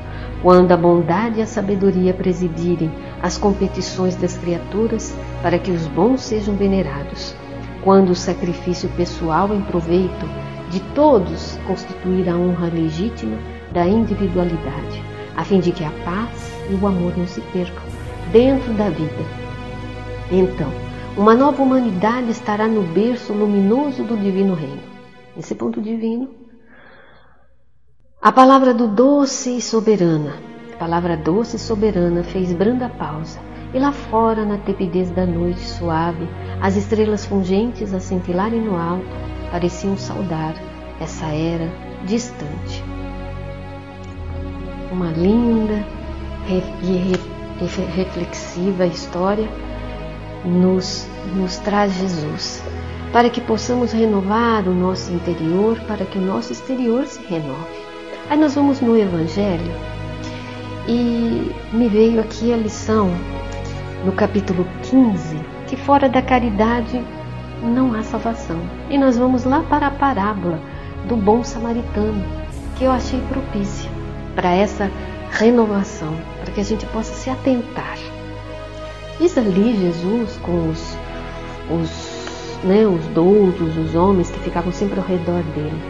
quando 0.41 0.71
a 0.71 0.77
bondade 0.77 1.39
e 1.39 1.41
a 1.41 1.45
sabedoria 1.45 2.13
presidirem 2.13 2.91
as 3.21 3.37
competições 3.37 4.15
das 4.15 4.37
criaturas 4.37 5.15
para 5.41 5.59
que 5.59 5.71
os 5.71 5.85
bons 5.87 6.21
sejam 6.21 6.55
venerados, 6.55 7.35
quando 7.83 8.09
o 8.09 8.15
sacrifício 8.15 8.89
pessoal 8.89 9.53
em 9.53 9.61
proveito 9.61 10.25
de 10.69 10.79
todos 10.93 11.57
constituir 11.67 12.29
a 12.29 12.35
honra 12.35 12.67
legítima 12.67 13.37
da 13.71 13.85
individualidade, 13.85 15.03
a 15.35 15.43
fim 15.43 15.59
de 15.59 15.71
que 15.71 15.83
a 15.83 15.91
paz 16.05 16.53
e 16.69 16.73
o 16.73 16.87
amor 16.87 17.17
não 17.17 17.27
se 17.27 17.41
percam 17.53 17.83
dentro 18.31 18.73
da 18.73 18.89
vida. 18.89 19.25
Então, 20.31 20.71
uma 21.19 21.35
nova 21.35 21.61
humanidade 21.61 22.31
estará 22.31 22.65
no 22.65 22.81
berço 22.81 23.33
luminoso 23.33 24.05
do 24.05 24.15
divino 24.15 24.53
reino. 24.53 24.81
Nesse 25.35 25.53
ponto 25.53 25.81
divino, 25.81 26.29
a 28.21 28.31
palavra 28.31 28.73
do 28.73 28.87
doce 28.87 29.57
e 29.57 29.61
soberana, 29.61 30.35
a 30.73 30.77
palavra 30.77 31.17
doce 31.17 31.57
e 31.57 31.59
soberana 31.59 32.23
fez 32.23 32.53
branda 32.53 32.87
pausa, 32.87 33.37
e 33.73 33.79
lá 33.79 33.91
fora, 33.91 34.45
na 34.45 34.59
tepidez 34.59 35.11
da 35.11 35.25
noite 35.25 35.59
suave, 35.59 36.25
as 36.61 36.77
estrelas 36.77 37.25
fungentes 37.25 37.93
a 37.93 37.99
cintilarem 37.99 38.61
no 38.61 38.77
alto 38.77 39.05
pareciam 39.51 39.97
saudar 39.97 40.53
essa 41.01 41.25
era 41.25 41.69
distante. 42.05 42.81
Uma 44.89 45.11
linda 45.11 45.85
e 46.47 47.65
reflexiva 47.93 48.85
história 48.85 49.49
nos, 50.45 51.08
nos 51.35 51.57
traz 51.57 51.93
Jesus, 51.93 52.63
para 53.11 53.29
que 53.29 53.41
possamos 53.41 53.91
renovar 53.91 54.67
o 54.67 54.73
nosso 54.73 55.11
interior, 55.11 55.79
para 55.87 56.05
que 56.05 56.17
o 56.17 56.21
nosso 56.21 56.51
exterior 56.51 57.05
se 57.05 57.21
renove. 57.25 57.79
Aí 58.29 58.37
nós 58.37 58.55
vamos 58.55 58.79
no 58.81 58.95
Evangelho 58.97 59.71
e 60.87 61.51
me 61.73 61.87
veio 61.87 62.19
aqui 62.19 62.53
a 62.53 62.57
lição 62.57 63.09
no 64.05 64.11
capítulo 64.11 64.65
15 64.83 65.59
que 65.69 65.75
fora 65.75 66.09
da 66.09 66.21
caridade 66.21 67.03
não 67.61 67.93
há 67.93 68.01
salvação. 68.01 68.59
E 68.89 68.97
nós 68.97 69.17
vamos 69.17 69.43
lá 69.43 69.61
para 69.61 69.87
a 69.87 69.91
parábola 69.91 70.59
do 71.07 71.15
bom 71.15 71.43
samaritano, 71.43 72.23
que 72.75 72.85
eu 72.85 72.91
achei 72.91 73.21
propícia 73.29 73.89
para 74.35 74.49
essa 74.51 74.89
renovação, 75.31 76.15
para 76.41 76.51
que 76.51 76.59
a 76.59 76.63
gente 76.63 76.85
possa 76.87 77.13
se 77.13 77.29
atentar. 77.29 77.97
Diz 79.19 79.37
ali 79.37 79.75
Jesus 79.75 80.37
com 80.37 80.69
os, 80.69 80.88
os, 81.69 82.59
né, 82.63 82.85
os 82.85 83.05
doutos, 83.07 83.77
os 83.77 83.95
homens 83.95 84.29
que 84.29 84.39
ficavam 84.39 84.71
sempre 84.71 84.99
ao 84.99 85.05
redor 85.05 85.43
dele. 85.55 85.81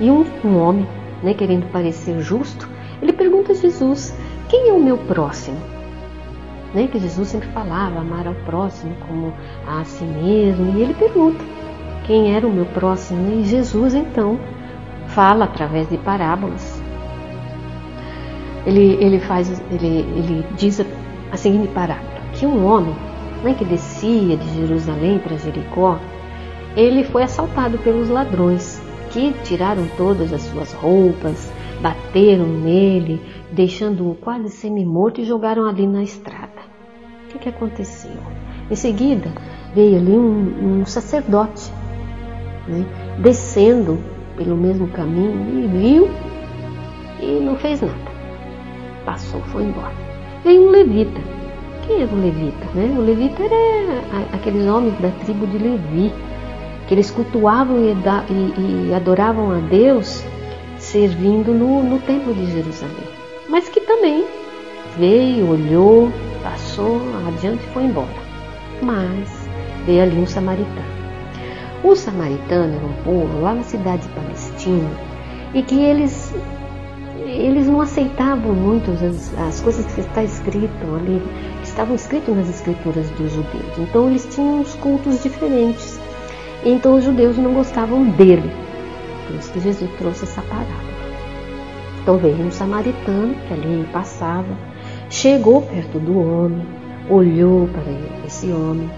E 0.00 0.10
um, 0.10 0.24
um 0.44 0.58
homem 0.58 0.86
né, 1.22 1.34
querendo 1.34 1.70
parecer 1.70 2.20
justo, 2.20 2.68
ele 3.00 3.12
pergunta 3.12 3.52
a 3.52 3.54
Jesus: 3.54 4.16
quem 4.48 4.68
é 4.68 4.72
o 4.72 4.80
meu 4.80 4.98
próximo? 4.98 5.56
Né, 6.74 6.88
que 6.90 6.98
Jesus 6.98 7.28
sempre 7.28 7.48
falava, 7.48 8.00
amar 8.00 8.26
ao 8.26 8.34
próximo 8.46 8.94
como 9.06 9.32
a 9.66 9.84
si 9.84 10.04
mesmo, 10.04 10.76
e 10.76 10.82
ele 10.82 10.94
pergunta 10.94 11.44
quem 12.06 12.34
era 12.34 12.46
o 12.46 12.52
meu 12.52 12.64
próximo, 12.66 13.40
e 13.40 13.44
Jesus 13.44 13.94
então 13.94 14.38
fala 15.08 15.44
através 15.44 15.88
de 15.88 15.98
parábolas. 15.98 16.82
Ele, 18.64 18.96
ele 19.00 19.20
faz, 19.20 19.62
ele, 19.70 19.98
ele 20.16 20.46
diz 20.56 20.80
a 21.30 21.36
seguinte 21.36 21.68
parábola: 21.68 22.22
que 22.32 22.46
um 22.46 22.64
homem 22.64 22.94
né, 23.42 23.54
que 23.54 23.64
descia 23.64 24.36
de 24.36 24.54
Jerusalém 24.54 25.18
para 25.18 25.36
Jericó, 25.36 25.98
ele 26.76 27.04
foi 27.04 27.22
assaltado 27.22 27.78
pelos 27.78 28.08
ladrões 28.08 28.80
que 29.10 29.32
tiraram 29.44 29.86
todas 29.96 30.32
as 30.32 30.42
suas 30.42 30.72
roupas, 30.72 31.50
bateram 31.80 32.46
nele, 32.46 33.20
deixando-o 33.50 34.14
quase 34.14 34.48
semi-morto 34.48 35.20
e 35.20 35.24
jogaram 35.24 35.68
ali 35.68 35.86
na 35.86 36.02
estrada. 36.02 36.62
O 37.24 37.28
que, 37.28 37.38
que 37.38 37.48
aconteceu? 37.48 38.16
Em 38.70 38.74
seguida, 38.74 39.30
veio 39.74 39.98
ali 39.98 40.12
um, 40.12 40.80
um 40.80 40.86
sacerdote, 40.86 41.70
né, 42.66 42.86
descendo 43.18 43.98
pelo 44.36 44.56
mesmo 44.56 44.88
caminho 44.88 45.64
e 45.64 45.66
viu 45.66 46.10
e 47.20 47.40
não 47.40 47.56
fez 47.56 47.80
nada. 47.80 48.12
Passou, 49.04 49.40
foi 49.42 49.64
embora. 49.64 49.94
Veio 50.44 50.68
um 50.68 50.70
levita. 50.70 51.20
Quem 51.86 52.02
era 52.02 52.12
o 52.12 52.20
levita? 52.20 52.66
Né? 52.74 52.94
O 52.96 53.00
levita 53.00 53.42
era 53.42 54.26
aqueles 54.32 54.66
homens 54.66 54.98
da 55.00 55.10
tribo 55.24 55.46
de 55.46 55.58
Levi 55.58 56.12
que 56.86 56.94
eles 56.94 57.10
cultuavam 57.10 57.76
e, 57.78 58.94
adoravam 58.94 59.52
a 59.52 59.58
Deus 59.58 60.22
servindo 60.78 61.52
no, 61.52 61.82
no 61.82 61.98
templo 62.00 62.34
de 62.34 62.50
Jerusalém, 62.50 63.06
mas 63.48 63.68
que 63.68 63.80
também 63.80 64.24
veio, 64.98 65.48
olhou, 65.48 66.10
passou 66.42 67.00
adiante 67.28 67.62
e 67.64 67.72
foi 67.72 67.84
embora. 67.84 68.08
Mas 68.82 69.48
veio 69.86 70.02
ali 70.02 70.18
um 70.18 70.26
samaritano. 70.26 70.92
O 71.84 71.94
samaritano 71.94 72.74
era 72.74 72.84
um 72.84 73.02
povo 73.04 73.40
lá 73.40 73.54
na 73.54 73.62
cidade 73.62 74.02
de 74.02 74.08
Palestina 74.08 74.90
e 75.54 75.62
que 75.62 75.80
eles 75.80 76.34
eles 77.24 77.66
não 77.66 77.80
aceitavam 77.80 78.52
muito 78.52 78.90
as, 78.90 79.32
as 79.38 79.60
coisas 79.60 79.86
que 79.94 80.00
está 80.00 80.22
escrito 80.22 80.94
ali, 80.96 81.22
estavam 81.72 81.94
escritas 81.94 82.36
nas 82.36 82.48
escrituras 82.48 83.10
dos 83.10 83.32
judeus. 83.32 83.78
Então 83.78 84.08
eles 84.08 84.28
tinham 84.30 84.60
uns 84.60 84.74
cultos 84.74 85.22
diferentes. 85.22 85.98
Então 86.64 86.96
os 86.96 87.04
judeus 87.04 87.36
não 87.38 87.54
gostavam 87.54 88.04
dele. 88.10 88.50
Por 89.26 89.36
isso 89.36 89.52
que 89.52 89.60
Jesus 89.60 89.90
trouxe 89.98 90.24
essa 90.24 90.42
parábola. 90.42 90.92
Então 92.02 92.18
veio 92.18 92.36
um 92.36 92.50
samaritano 92.50 93.34
que 93.46 93.54
ali 93.54 93.88
passava, 93.92 94.54
chegou 95.08 95.62
perto 95.62 95.98
do 95.98 96.18
homem, 96.18 96.66
olhou 97.08 97.68
para 97.68 98.26
esse 98.26 98.50
homem 98.50 98.90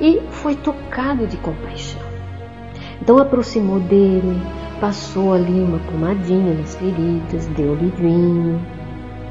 e 0.00 0.20
foi 0.30 0.54
tocado 0.56 1.26
de 1.26 1.36
compaixão. 1.38 2.02
Então 3.00 3.18
aproximou 3.18 3.80
dele, 3.80 4.40
passou 4.80 5.32
ali 5.32 5.60
uma 5.60 5.78
pomadinha 5.78 6.54
nas 6.54 6.74
feridas, 6.74 7.46
deu-lhe 7.56 7.92
vinho, 7.96 8.60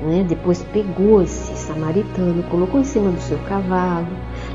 né? 0.02 0.26
depois 0.28 0.64
pegou 0.74 1.22
esse 1.22 1.51
samaritano, 1.72 2.44
colocou 2.44 2.80
em 2.80 2.84
cima 2.84 3.12
do 3.12 3.22
seu 3.22 3.38
cavalo, 3.40 4.08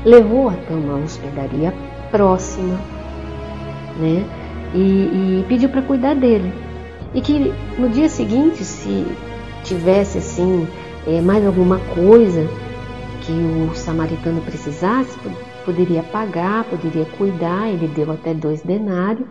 levou 0.05 0.49
até 0.49 0.73
uma 0.73 0.97
hospedaria 1.03 1.73
próxima 2.11 2.79
né? 3.99 4.25
e, 4.73 5.39
e 5.41 5.45
pediu 5.47 5.69
para 5.69 5.81
cuidar 5.81 6.15
dele. 6.15 6.53
E 7.13 7.21
que 7.21 7.53
no 7.77 7.89
dia 7.89 8.09
seguinte, 8.09 8.63
se 8.63 9.05
tivesse 9.63 10.19
assim 10.19 10.67
é, 11.07 11.21
mais 11.21 11.45
alguma 11.45 11.79
coisa 11.95 12.47
que 13.21 13.31
o 13.31 13.73
samaritano 13.75 14.41
precisasse, 14.41 15.17
poderia 15.65 16.03
pagar, 16.03 16.63
poderia 16.65 17.05
cuidar, 17.17 17.67
ele 17.69 17.87
deu 17.87 18.11
até 18.11 18.33
dois 18.33 18.61
denários 18.61 19.27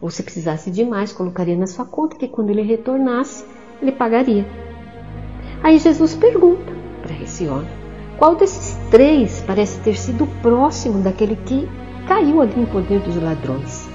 ou 0.00 0.10
se 0.10 0.22
precisasse 0.22 0.70
de 0.70 0.84
mais, 0.84 1.12
colocaria 1.12 1.56
na 1.56 1.66
sua 1.66 1.84
conta, 1.84 2.16
que 2.16 2.28
quando 2.28 2.50
ele 2.50 2.62
retornasse, 2.62 3.44
ele 3.80 3.92
pagaria. 3.92 4.46
Aí 5.62 5.78
Jesus 5.78 6.14
pergunta 6.14 6.83
para 7.04 7.22
esse 7.22 7.46
homem: 7.46 7.68
qual 8.16 8.34
desses 8.34 8.76
três 8.90 9.44
parece 9.46 9.78
ter 9.80 9.96
sido 9.96 10.26
próximo 10.40 11.02
daquele 11.02 11.36
que 11.36 11.68
caiu 12.08 12.40
ali 12.40 12.60
em 12.60 12.66
poder 12.66 13.00
dos 13.00 13.22
ladrões? 13.22 13.86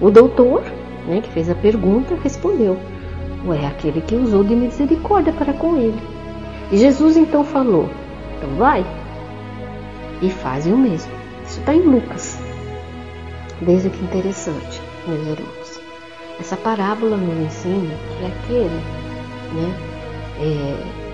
O 0.00 0.10
doutor, 0.10 0.62
né, 1.06 1.20
que 1.22 1.30
fez 1.30 1.48
a 1.48 1.54
pergunta, 1.54 2.18
respondeu: 2.22 2.76
é 3.54 3.66
aquele 3.66 4.00
que 4.00 4.16
usou 4.16 4.42
de 4.42 4.54
misericórdia 4.54 5.32
para 5.32 5.52
com 5.52 5.76
ele. 5.76 6.00
E 6.72 6.76
Jesus 6.76 7.16
então 7.16 7.44
falou: 7.44 7.88
então 8.36 8.56
vai 8.56 8.84
e 10.20 10.28
faz 10.28 10.66
o 10.66 10.76
mesmo. 10.76 11.12
Isso 11.46 11.60
está 11.60 11.74
em 11.74 11.82
Lucas. 11.82 12.38
Veja 13.60 13.88
que 13.88 14.04
interessante 14.04 14.80
meus 15.06 15.20
irmãos. 15.20 15.80
Essa 16.40 16.56
parábola 16.56 17.16
nos 17.16 17.46
ensina 17.46 17.94
que 18.18 18.24
aquele 18.24 18.80
né, 19.54 19.74
é, 20.40 21.11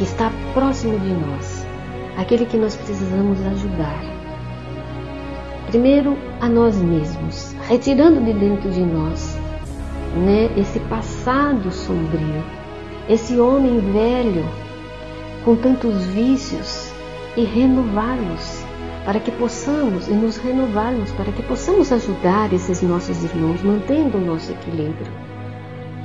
que 0.00 0.04
está 0.04 0.32
próximo 0.54 0.98
de 0.98 1.12
nós, 1.12 1.66
aquele 2.16 2.46
que 2.46 2.56
nós 2.56 2.74
precisamos 2.74 3.38
ajudar, 3.44 4.02
primeiro 5.66 6.16
a 6.40 6.48
nós 6.48 6.74
mesmos, 6.76 7.54
retirando 7.68 8.18
de 8.24 8.32
dentro 8.32 8.70
de 8.70 8.80
nós 8.80 9.36
né, 10.24 10.48
esse 10.56 10.80
passado 10.80 11.70
sombrio, 11.70 12.42
esse 13.10 13.38
homem 13.38 13.78
velho 13.92 14.48
com 15.44 15.54
tantos 15.54 16.02
vícios 16.06 16.90
e 17.36 17.44
renová-los 17.44 18.64
para 19.04 19.20
que 19.20 19.30
possamos 19.32 20.08
e 20.08 20.12
nos 20.12 20.38
renovarmos, 20.38 21.12
para 21.12 21.30
que 21.30 21.42
possamos 21.42 21.92
ajudar 21.92 22.50
esses 22.54 22.80
nossos 22.80 23.22
irmãos, 23.22 23.60
mantendo 23.62 24.16
o 24.16 24.24
nosso 24.24 24.50
equilíbrio. 24.50 25.12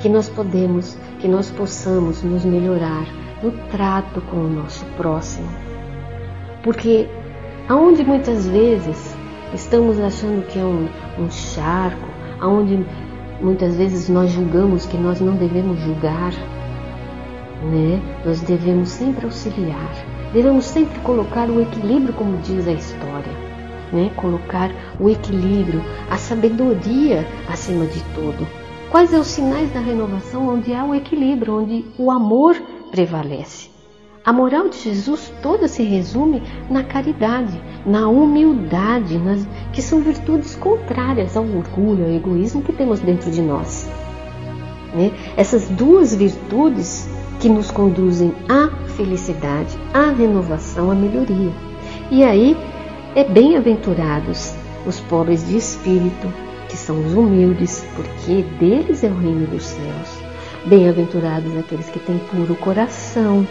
Que 0.01 0.10
nós 0.10 0.27
podemos, 0.27 0.97
que 1.21 1.29
nós 1.29 1.49
possamos 1.49 2.21
nos 2.23 2.43
melhorar 2.43 3.24
no 3.41 3.52
trato 3.69 4.21
com 4.21 4.38
o 4.38 4.50
nosso 4.50 4.86
próximo. 4.98 5.48
Porque 6.63 7.08
aonde 7.69 8.04
muitas 8.04 8.48
vezes 8.48 9.15
estamos 9.54 10.00
achando 10.00 10.45
que 10.48 10.60
é 10.60 10.63
um, 10.63 10.88
um 11.19 11.30
charco, 11.30 12.08
aonde 12.39 12.86
muitas 13.41 13.76
vezes 13.76 14.10
nós 14.10 14.32
julgamos 14.32 14.86
que 14.86 14.98
nós 14.98 15.19
não 15.21 15.36
devemos 15.36 15.80
julgar, 15.80 16.32
né? 17.71 18.02
Nós 18.26 18.41
devemos 18.41 18.89
sempre 18.89 19.26
auxiliar 19.26 19.91
Devemos 20.36 20.65
sempre 20.65 21.00
colocar 21.00 21.50
o 21.50 21.62
equilíbrio, 21.62 22.13
como 22.13 22.38
diz 22.39 22.67
a 22.67 22.74
história, 22.74 23.32
né? 23.93 24.12
colocar 24.17 24.69
o 25.00 25.10
equilíbrio, 25.10 25.82
a 26.12 26.17
sabedoria 26.17 27.26
acima 27.50 27.86
de 27.86 28.04
tudo. 28.13 28.45
Quais 28.91 29.12
são 29.12 29.21
os 29.21 29.28
sinais 29.28 29.71
da 29.71 29.80
renovação 29.80 30.50
onde 30.50 30.74
há 30.74 30.84
o 30.84 30.93
equilíbrio, 30.93 31.62
onde 31.62 31.86
o 31.98 32.12
amor 32.12 32.62
prevalece? 32.95 33.69
A 34.23 34.31
moral 34.31 34.69
de 34.69 34.79
Jesus 34.79 35.31
toda 35.43 35.67
se 35.67 35.84
resume 35.84 36.41
na 36.69 36.81
caridade, 36.81 37.62
na 37.86 38.08
humildade, 38.08 39.19
nas, 39.19 39.45
que 39.73 39.81
são 39.81 40.01
virtudes 40.01 40.55
contrárias 40.55 41.36
ao 41.36 41.43
orgulho, 41.43 42.05
ao 42.05 42.12
egoísmo 42.12 42.63
que 42.63 42.71
temos 42.71 43.01
dentro 43.01 43.29
de 43.29 43.41
nós. 43.41 43.88
Né? 44.95 45.12
Essas 45.36 45.67
duas 45.67 46.15
virtudes 46.15 47.08
que 47.39 47.49
nos 47.49 47.69
conduzem 47.69 48.34
à 48.47 48.69
felicidade, 48.95 49.77
à 49.93 50.10
renovação, 50.12 50.89
à 50.89 50.95
melhoria. 50.95 51.51
E 52.10 52.23
aí 52.23 52.58
é 53.13 53.25
bem-aventurados 53.25 54.55
os 54.88 55.01
pobres 55.01 55.45
de 55.47 55.58
espírito, 55.58 56.34
que 56.69 56.77
são 56.77 57.05
os 57.05 57.13
humildes, 57.13 57.86
porque 57.95 58.41
deles 58.58 59.03
é 59.03 59.08
o 59.08 59.17
reino 59.17 59.45
dos 59.47 59.63
céus. 59.63 60.14
Bem-aventurados 60.65 61.56
aqueles 61.58 61.89
que 61.89 61.99
têm 61.99 62.17
puro 62.17 62.56
coração, 62.56 63.47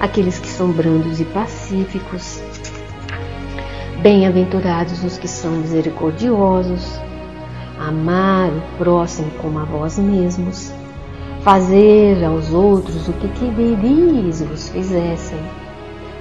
aqueles 0.00 0.38
que 0.38 0.48
são 0.48 0.70
brandos 0.70 1.20
e 1.20 1.24
pacíficos. 1.24 2.42
Bem-aventurados 4.02 5.02
os 5.02 5.16
que 5.16 5.26
são 5.26 5.52
misericordiosos, 5.52 7.00
amar 7.78 8.50
o 8.50 8.62
próximo 8.78 9.30
como 9.40 9.58
a 9.58 9.64
vós 9.64 9.98
mesmos 9.98 10.72
fazer 11.44 12.24
aos 12.24 12.54
outros 12.54 13.06
o 13.06 13.12
que 13.12 13.28
quereris 13.28 14.40
vos 14.40 14.70
fizessem. 14.70 15.38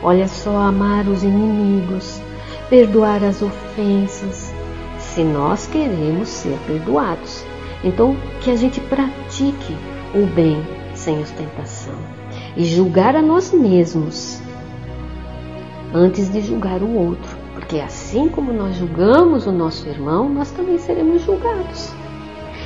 Olha 0.03 0.27
só, 0.27 0.57
amar 0.57 1.07
os 1.07 1.23
inimigos, 1.23 2.21
perdoar 2.69 3.23
as 3.23 3.41
ofensas, 3.41 4.53
se 4.99 5.23
nós 5.23 5.65
queremos 5.65 6.27
ser 6.27 6.57
perdoados. 6.67 7.45
Então, 7.85 8.17
que 8.41 8.51
a 8.51 8.55
gente 8.57 8.81
pratique 8.81 9.75
o 10.13 10.25
bem 10.27 10.61
sem 10.93 11.19
ostentação 11.19 11.95
e 12.55 12.63
julgar 12.65 13.15
a 13.15 13.21
nós 13.21 13.51
mesmos 13.51 14.41
antes 15.93 16.31
de 16.31 16.41
julgar 16.41 16.81
o 16.81 16.93
outro, 16.93 17.37
porque 17.53 17.79
assim 17.79 18.27
como 18.29 18.51
nós 18.51 18.75
julgamos 18.75 19.45
o 19.45 19.51
nosso 19.51 19.87
irmão, 19.87 20.29
nós 20.29 20.51
também 20.51 20.77
seremos 20.77 21.23
julgados. 21.23 21.93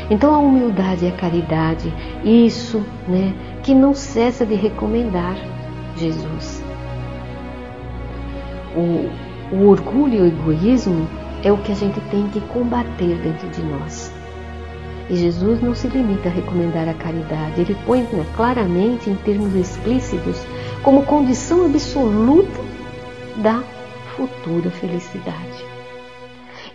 Então 0.09 0.33
a 0.33 0.39
humildade 0.39 1.05
e 1.05 1.09
a 1.09 1.11
caridade, 1.11 1.93
isso, 2.23 2.83
né, 3.07 3.33
que 3.63 3.73
não 3.73 3.93
cessa 3.93 4.45
de 4.45 4.55
recomendar 4.55 5.35
Jesus. 5.97 6.63
O, 8.75 9.55
o 9.55 9.67
orgulho 9.67 10.15
e 10.15 10.21
o 10.21 10.27
egoísmo 10.27 11.07
é 11.43 11.51
o 11.51 11.57
que 11.57 11.71
a 11.71 11.75
gente 11.75 11.99
tem 12.09 12.27
que 12.29 12.39
combater 12.41 13.17
dentro 13.21 13.49
de 13.49 13.61
nós. 13.63 13.96
E 15.09 15.15
Jesus 15.15 15.61
não 15.61 15.73
se 15.73 15.87
limita 15.87 16.27
a 16.27 16.31
recomendar 16.31 16.87
a 16.89 16.93
caridade, 16.93 17.61
ele 17.61 17.77
põe 17.85 18.05
claramente, 18.35 19.09
em 19.09 19.15
termos 19.15 19.55
explícitos, 19.55 20.45
como 20.83 21.03
condição 21.03 21.65
absoluta 21.65 22.59
da 23.37 23.63
futura 24.15 24.69
felicidade. 24.69 25.65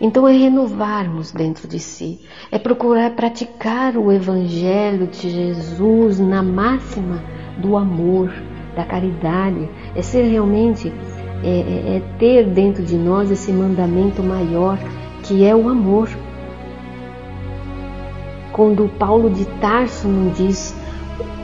Então 0.01 0.27
é 0.27 0.33
renovarmos 0.33 1.31
dentro 1.31 1.67
de 1.67 1.79
si, 1.79 2.19
é 2.51 2.57
procurar 2.57 3.11
praticar 3.11 3.95
o 3.95 4.11
Evangelho 4.11 5.07
de 5.07 5.29
Jesus 5.29 6.19
na 6.19 6.41
máxima 6.41 7.23
do 7.57 7.77
amor, 7.77 8.33
da 8.75 8.83
caridade, 8.83 9.69
é 9.95 10.01
ser 10.01 10.23
realmente, 10.23 10.91
é, 11.43 11.47
é, 11.47 11.97
é 11.97 12.01
ter 12.17 12.45
dentro 12.45 12.83
de 12.83 12.95
nós 12.95 13.29
esse 13.29 13.51
mandamento 13.51 14.23
maior 14.23 14.77
que 15.23 15.45
é 15.45 15.55
o 15.55 15.69
amor. 15.69 16.09
Quando 18.53 18.87
Paulo 18.97 19.29
de 19.29 19.45
Tarso 19.59 20.07
nos 20.07 20.37
diz, 20.37 20.75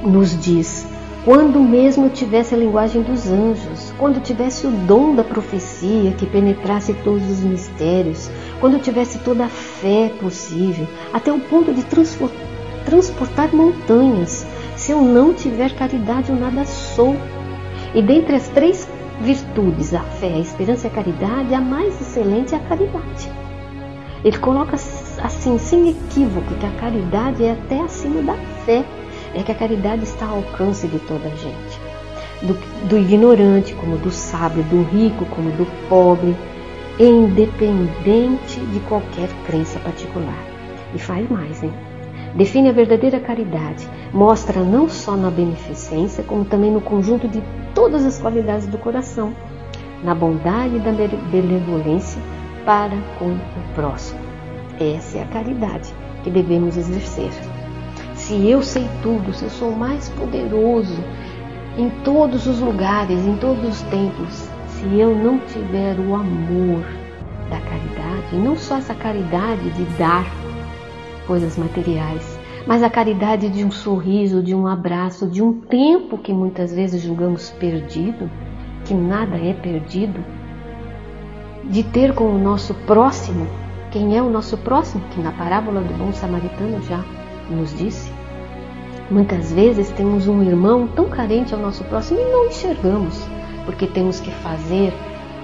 nos 0.04 0.40
diz 0.42 0.88
quando 1.26 1.60
mesmo 1.60 2.10
tivesse 2.10 2.56
a 2.56 2.58
linguagem 2.58 3.02
dos 3.02 3.28
anjos, 3.28 3.94
quando 3.98 4.22
tivesse 4.22 4.66
o 4.66 4.72
dom 4.72 5.14
da 5.14 5.24
profecia 5.24 6.12
que 6.14 6.26
penetrasse 6.26 6.94
todos 7.04 7.30
os 7.30 7.42
mistérios, 7.42 8.32
quando 8.60 8.80
tivesse 8.80 9.20
toda 9.20 9.46
a 9.46 9.50
fé 9.50 10.12
possível, 10.20 10.88
até 11.12 11.32
o 11.32 11.40
ponto 11.40 11.74
de 11.74 11.84
transportar 12.86 13.54
montanhas, 13.54 14.48
se 14.78 14.92
eu 14.92 15.02
não 15.02 15.34
tiver 15.34 15.76
caridade, 15.76 16.30
eu 16.30 16.36
nada 16.36 16.66
sou. 16.66 17.16
E 17.94 18.02
dentre 18.02 18.36
as 18.38 18.48
três 18.48 18.88
virtudes, 19.20 19.94
a 19.94 20.00
fé, 20.02 20.36
a 20.36 20.40
esperança 20.40 20.88
e 20.88 20.90
a 20.90 20.94
caridade, 20.94 21.54
a 21.54 21.60
mais 21.60 22.00
excelente 22.00 22.56
é 22.56 22.58
a 22.58 22.62
caridade. 22.62 23.30
Ele 24.24 24.38
coloca 24.38 24.78
assim, 25.24 25.58
sem 25.58 25.90
equívoco, 25.90 26.54
que 26.56 26.66
a 26.66 26.72
caridade 26.72 27.44
é 27.44 27.52
até 27.52 27.82
acima 27.82 28.22
da 28.22 28.36
fé, 28.66 28.84
é 29.34 29.44
que 29.44 29.52
a 29.52 29.56
caridade 29.56 30.04
está 30.04 30.26
ao 30.26 30.38
alcance 30.38 30.88
de 30.88 31.00
toda 31.00 31.28
a 31.28 31.36
gente. 31.36 31.90
Do, 32.42 32.54
do 32.88 32.98
ignorante 32.98 33.74
como 33.74 33.98
do 33.98 34.12
sábio, 34.12 34.64
do 34.64 34.84
rico 34.84 35.26
como 35.26 35.52
do 35.52 35.66
pobre, 35.88 36.36
independente 37.00 38.60
de 38.60 38.80
qualquer 38.82 39.30
crença 39.46 39.80
particular. 39.80 40.44
E 40.94 41.00
faz 41.00 41.30
mais, 41.30 41.62
hein? 41.64 41.74
Define 42.36 42.70
a 42.70 42.74
verdadeira 42.74 43.20
caridade, 43.20 43.88
mostra 44.14 44.64
não 44.64 44.88
só 44.88 45.16
na 45.16 45.32
beneficência, 45.32 46.24
como 46.24 46.46
também 46.46 46.72
no 46.72 46.82
conjunto 46.82 47.28
de 47.28 47.42
todas 47.74 48.06
as 48.06 48.20
qualidades 48.20 48.68
do 48.68 48.78
coração, 48.78 49.34
na 50.04 50.14
bondade 50.14 50.76
e 50.76 50.80
da 50.80 50.92
benevolência 51.32 52.22
para 52.66 52.96
com 53.18 53.32
o 53.32 53.40
próximo. 53.76 54.19
Essa 54.80 55.18
é 55.18 55.24
a 55.24 55.28
caridade 55.28 55.94
que 56.24 56.30
devemos 56.30 56.78
exercer. 56.78 57.32
Se 58.16 58.50
eu 58.50 58.62
sei 58.62 58.88
tudo, 59.02 59.34
se 59.34 59.44
eu 59.44 59.50
sou 59.50 59.72
mais 59.72 60.08
poderoso 60.10 61.04
em 61.78 61.90
todos 62.04 62.48
os 62.48 62.60
lugares, 62.60 63.26
em 63.26 63.36
todos 63.38 63.68
os 63.68 63.82
tempos, 63.84 64.50
se 64.68 64.98
eu 64.98 65.14
não 65.14 65.40
tiver 65.40 66.00
o 66.00 66.16
amor 66.16 66.86
da 67.50 67.60
caridade, 67.60 68.36
não 68.36 68.56
só 68.56 68.78
essa 68.78 68.94
caridade 68.96 69.70
de 69.72 69.84
dar 69.98 70.26
coisas 71.28 71.58
materiais, 71.58 72.40
mas 72.66 72.82
a 72.82 72.90
caridade 72.90 73.50
de 73.50 73.66
um 73.66 73.72
sorriso, 73.72 74.42
de 74.42 74.56
um 74.56 74.66
abraço, 74.66 75.28
de 75.28 75.42
um 75.42 75.54
tempo 75.60 76.18
que 76.18 76.32
muitas 76.32 76.74
vezes 76.74 77.02
julgamos 77.02 77.50
perdido, 77.52 78.30
que 78.86 78.94
nada 78.94 79.36
é 79.36 79.54
perdido, 79.54 80.24
de 81.66 81.84
ter 81.84 82.14
com 82.14 82.34
o 82.34 82.38
nosso 82.38 82.74
próximo 82.86 83.46
quem 83.92 84.16
é 84.16 84.22
o 84.22 84.30
nosso 84.30 84.58
próximo, 84.58 85.04
que 85.12 85.20
na 85.20 85.32
parábola 85.32 85.82
do 85.82 85.94
bom 85.96 86.14
samaritano 86.14 86.82
já 86.84 87.04
nos 87.50 87.76
disse. 87.76 88.12
Muitas 89.10 89.52
vezes 89.52 89.90
temos 89.90 90.28
um 90.28 90.44
irmão 90.44 90.88
tão 90.88 91.10
carente 91.10 91.54
ao 91.54 91.60
nosso 91.60 91.84
próximo 91.86 92.20
e 92.20 92.32
não 92.32 92.48
enxergamos, 92.48 93.20
porque 93.66 93.88
temos 93.88 94.20
que 94.20 94.30
fazer 94.30 94.94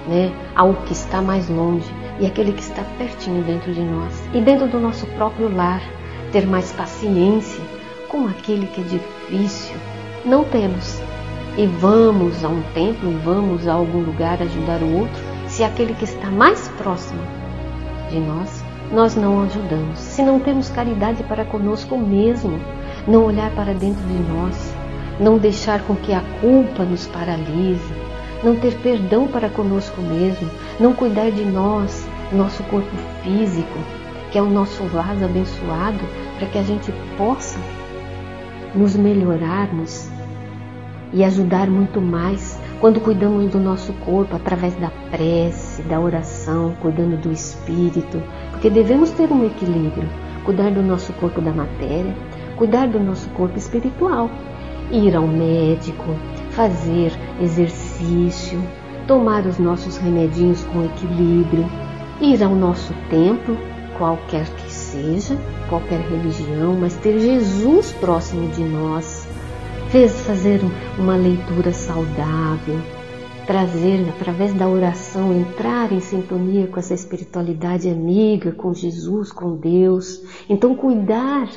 né, 0.06 0.32
ao 0.54 0.74
que 0.74 0.92
está 0.92 1.20
mais 1.20 1.48
longe 1.48 1.92
e 2.20 2.26
aquele 2.26 2.52
que 2.52 2.62
está 2.62 2.82
pertinho 2.96 3.42
dentro 3.42 3.74
de 3.74 3.82
nós 3.82 4.22
e 4.32 4.40
dentro 4.40 4.68
do 4.68 4.78
nosso 4.78 5.06
próprio 5.08 5.52
lar, 5.54 5.82
ter 6.30 6.46
mais 6.46 6.70
paciência 6.72 7.62
com 8.08 8.28
aquele 8.28 8.66
que 8.68 8.80
é 8.80 8.84
difícil. 8.84 9.74
Não 10.24 10.44
temos. 10.44 11.00
E 11.58 11.66
vamos 11.66 12.44
a 12.44 12.48
um 12.48 12.62
templo 12.74 13.10
vamos 13.24 13.66
a 13.66 13.72
algum 13.72 14.00
lugar 14.00 14.40
ajudar 14.42 14.82
o 14.82 14.98
outro 15.00 15.24
se 15.48 15.64
aquele 15.64 15.94
que 15.94 16.04
está 16.04 16.30
mais 16.30 16.68
próximo 16.76 17.35
de 18.10 18.18
nós, 18.20 18.62
nós 18.92 19.16
não 19.16 19.42
ajudamos. 19.42 19.98
Se 19.98 20.22
não 20.22 20.38
temos 20.38 20.68
caridade 20.70 21.22
para 21.24 21.44
conosco 21.44 21.96
mesmo, 21.96 22.58
não 23.06 23.24
olhar 23.24 23.50
para 23.52 23.74
dentro 23.74 24.02
de 24.06 24.32
nós, 24.32 24.74
não 25.18 25.38
deixar 25.38 25.82
com 25.82 25.96
que 25.96 26.12
a 26.12 26.22
culpa 26.40 26.84
nos 26.84 27.06
paralise, 27.06 27.92
não 28.42 28.56
ter 28.56 28.74
perdão 28.78 29.26
para 29.26 29.48
conosco 29.48 30.00
mesmo, 30.00 30.48
não 30.78 30.92
cuidar 30.92 31.30
de 31.30 31.44
nós, 31.44 32.06
nosso 32.32 32.62
corpo 32.64 32.96
físico, 33.22 33.78
que 34.30 34.38
é 34.38 34.42
o 34.42 34.50
nosso 34.50 34.84
vaso 34.84 35.24
abençoado, 35.24 36.00
para 36.38 36.48
que 36.48 36.58
a 36.58 36.62
gente 36.62 36.92
possa 37.16 37.58
nos 38.74 38.94
melhorarmos 38.94 40.08
e 41.12 41.24
ajudar 41.24 41.68
muito 41.68 42.00
mais 42.00 42.55
quando 42.80 43.00
cuidamos 43.00 43.50
do 43.50 43.58
nosso 43.58 43.92
corpo 44.04 44.36
através 44.36 44.74
da 44.76 44.90
prece, 45.10 45.82
da 45.82 45.98
oração, 45.98 46.74
cuidando 46.80 47.16
do 47.16 47.32
espírito, 47.32 48.22
porque 48.50 48.68
devemos 48.68 49.10
ter 49.12 49.30
um 49.32 49.46
equilíbrio, 49.46 50.08
cuidar 50.44 50.70
do 50.70 50.82
nosso 50.82 51.12
corpo 51.14 51.40
da 51.40 51.52
matéria, 51.52 52.14
cuidar 52.56 52.88
do 52.88 53.00
nosso 53.00 53.28
corpo 53.30 53.56
espiritual, 53.56 54.30
ir 54.90 55.16
ao 55.16 55.26
médico, 55.26 56.04
fazer 56.50 57.12
exercício, 57.40 58.62
tomar 59.06 59.46
os 59.46 59.58
nossos 59.58 59.96
remedinhos 59.96 60.62
com 60.64 60.84
equilíbrio, 60.84 61.66
ir 62.20 62.42
ao 62.42 62.54
nosso 62.54 62.92
templo, 63.08 63.56
qualquer 63.96 64.44
que 64.44 64.70
seja, 64.70 65.38
qualquer 65.68 66.00
religião, 66.00 66.76
mas 66.78 66.94
ter 66.96 67.18
Jesus 67.18 67.92
próximo 67.92 68.48
de 68.50 68.62
nós 68.62 69.15
fazer 70.04 70.60
uma 70.98 71.16
leitura 71.16 71.72
saudável, 71.72 72.78
trazer 73.46 74.06
através 74.10 74.52
da 74.52 74.68
oração, 74.68 75.32
entrar 75.32 75.90
em 75.90 76.00
sintonia 76.00 76.66
com 76.66 76.78
essa 76.78 76.92
espiritualidade 76.92 77.88
amiga, 77.88 78.52
com 78.52 78.74
Jesus, 78.74 79.32
com 79.32 79.56
Deus. 79.56 80.22
Então, 80.50 80.74
cuidar 80.74 81.48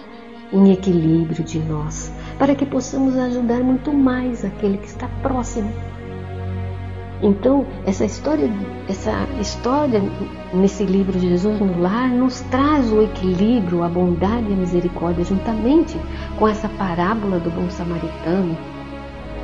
em 0.53 0.71
equilíbrio 0.71 1.43
de 1.43 1.59
nós, 1.59 2.11
para 2.37 2.55
que 2.55 2.65
possamos 2.65 3.17
ajudar 3.17 3.59
muito 3.59 3.91
mais 3.91 4.45
aquele 4.45 4.77
que 4.77 4.87
está 4.87 5.09
próximo 5.21 5.88
então, 7.21 7.65
essa 7.85 8.05
história, 8.05 8.49
essa 8.87 9.27
história 9.41 10.01
nesse 10.53 10.83
livro 10.83 11.19
de 11.19 11.27
Jesus 11.27 11.59
no 11.59 11.81
Lar 11.81 12.09
nos 12.09 12.39
traz 12.49 12.91
o 12.93 13.01
equilíbrio, 13.01 13.83
a 13.83 13.89
bondade 13.89 14.49
e 14.49 14.53
a 14.53 14.55
misericórdia 14.55 15.25
juntamente 15.25 15.97
com 16.37 16.47
essa 16.47 16.69
parábola 16.69 17.37
do 17.37 17.49
bom 17.49 17.69
samaritano, 17.69 18.57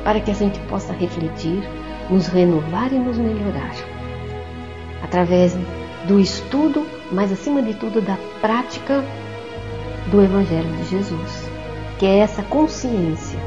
para 0.02 0.20
que 0.20 0.30
a 0.30 0.34
gente 0.34 0.58
possa 0.60 0.94
refletir, 0.94 1.62
nos 2.08 2.28
renovar 2.28 2.90
e 2.94 2.98
nos 2.98 3.18
melhorar. 3.18 3.74
Através 5.02 5.54
do 6.08 6.18
estudo, 6.18 6.86
mas 7.12 7.30
acima 7.30 7.60
de 7.60 7.74
tudo 7.74 8.00
da 8.00 8.16
prática 8.40 9.04
do 10.10 10.22
Evangelho 10.22 10.72
de 10.78 10.84
Jesus, 10.84 11.50
que 11.98 12.06
é 12.06 12.18
essa 12.20 12.42
consciência 12.42 13.38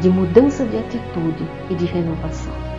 de 0.00 0.08
mudança 0.08 0.64
de 0.64 0.76
atitude 0.76 1.48
e 1.70 1.74
de 1.76 1.84
renovação. 1.84 2.71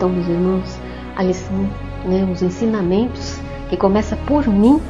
Então, 0.00 0.08
meus 0.08 0.28
irmãos, 0.28 0.78
a 1.14 1.22
lição, 1.22 1.68
né, 2.06 2.26
os 2.32 2.40
ensinamentos 2.40 3.38
que 3.68 3.76
começa 3.76 4.16
por 4.16 4.48
mim 4.48 4.80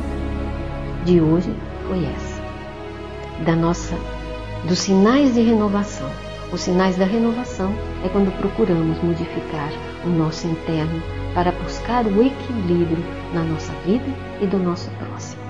de 1.04 1.20
hoje 1.20 1.52
foi 1.88 2.04
essa. 2.04 2.40
Da 3.44 3.56
nossa 3.56 3.96
dos 4.68 4.78
sinais 4.78 5.34
de 5.34 5.40
renovação. 5.40 6.08
Os 6.52 6.60
sinais 6.60 6.96
da 6.96 7.04
renovação 7.06 7.74
é 8.04 8.08
quando 8.08 8.30
procuramos 8.38 9.02
modificar 9.02 9.72
o 10.06 10.08
nosso 10.08 10.46
interno 10.46 11.02
para 11.34 11.50
buscar 11.50 12.06
o 12.06 12.22
equilíbrio 12.22 13.04
na 13.34 13.42
nossa 13.42 13.72
vida 13.84 14.06
e 14.40 14.46
do 14.46 14.60
nosso 14.60 14.92
próximo, 14.92 15.42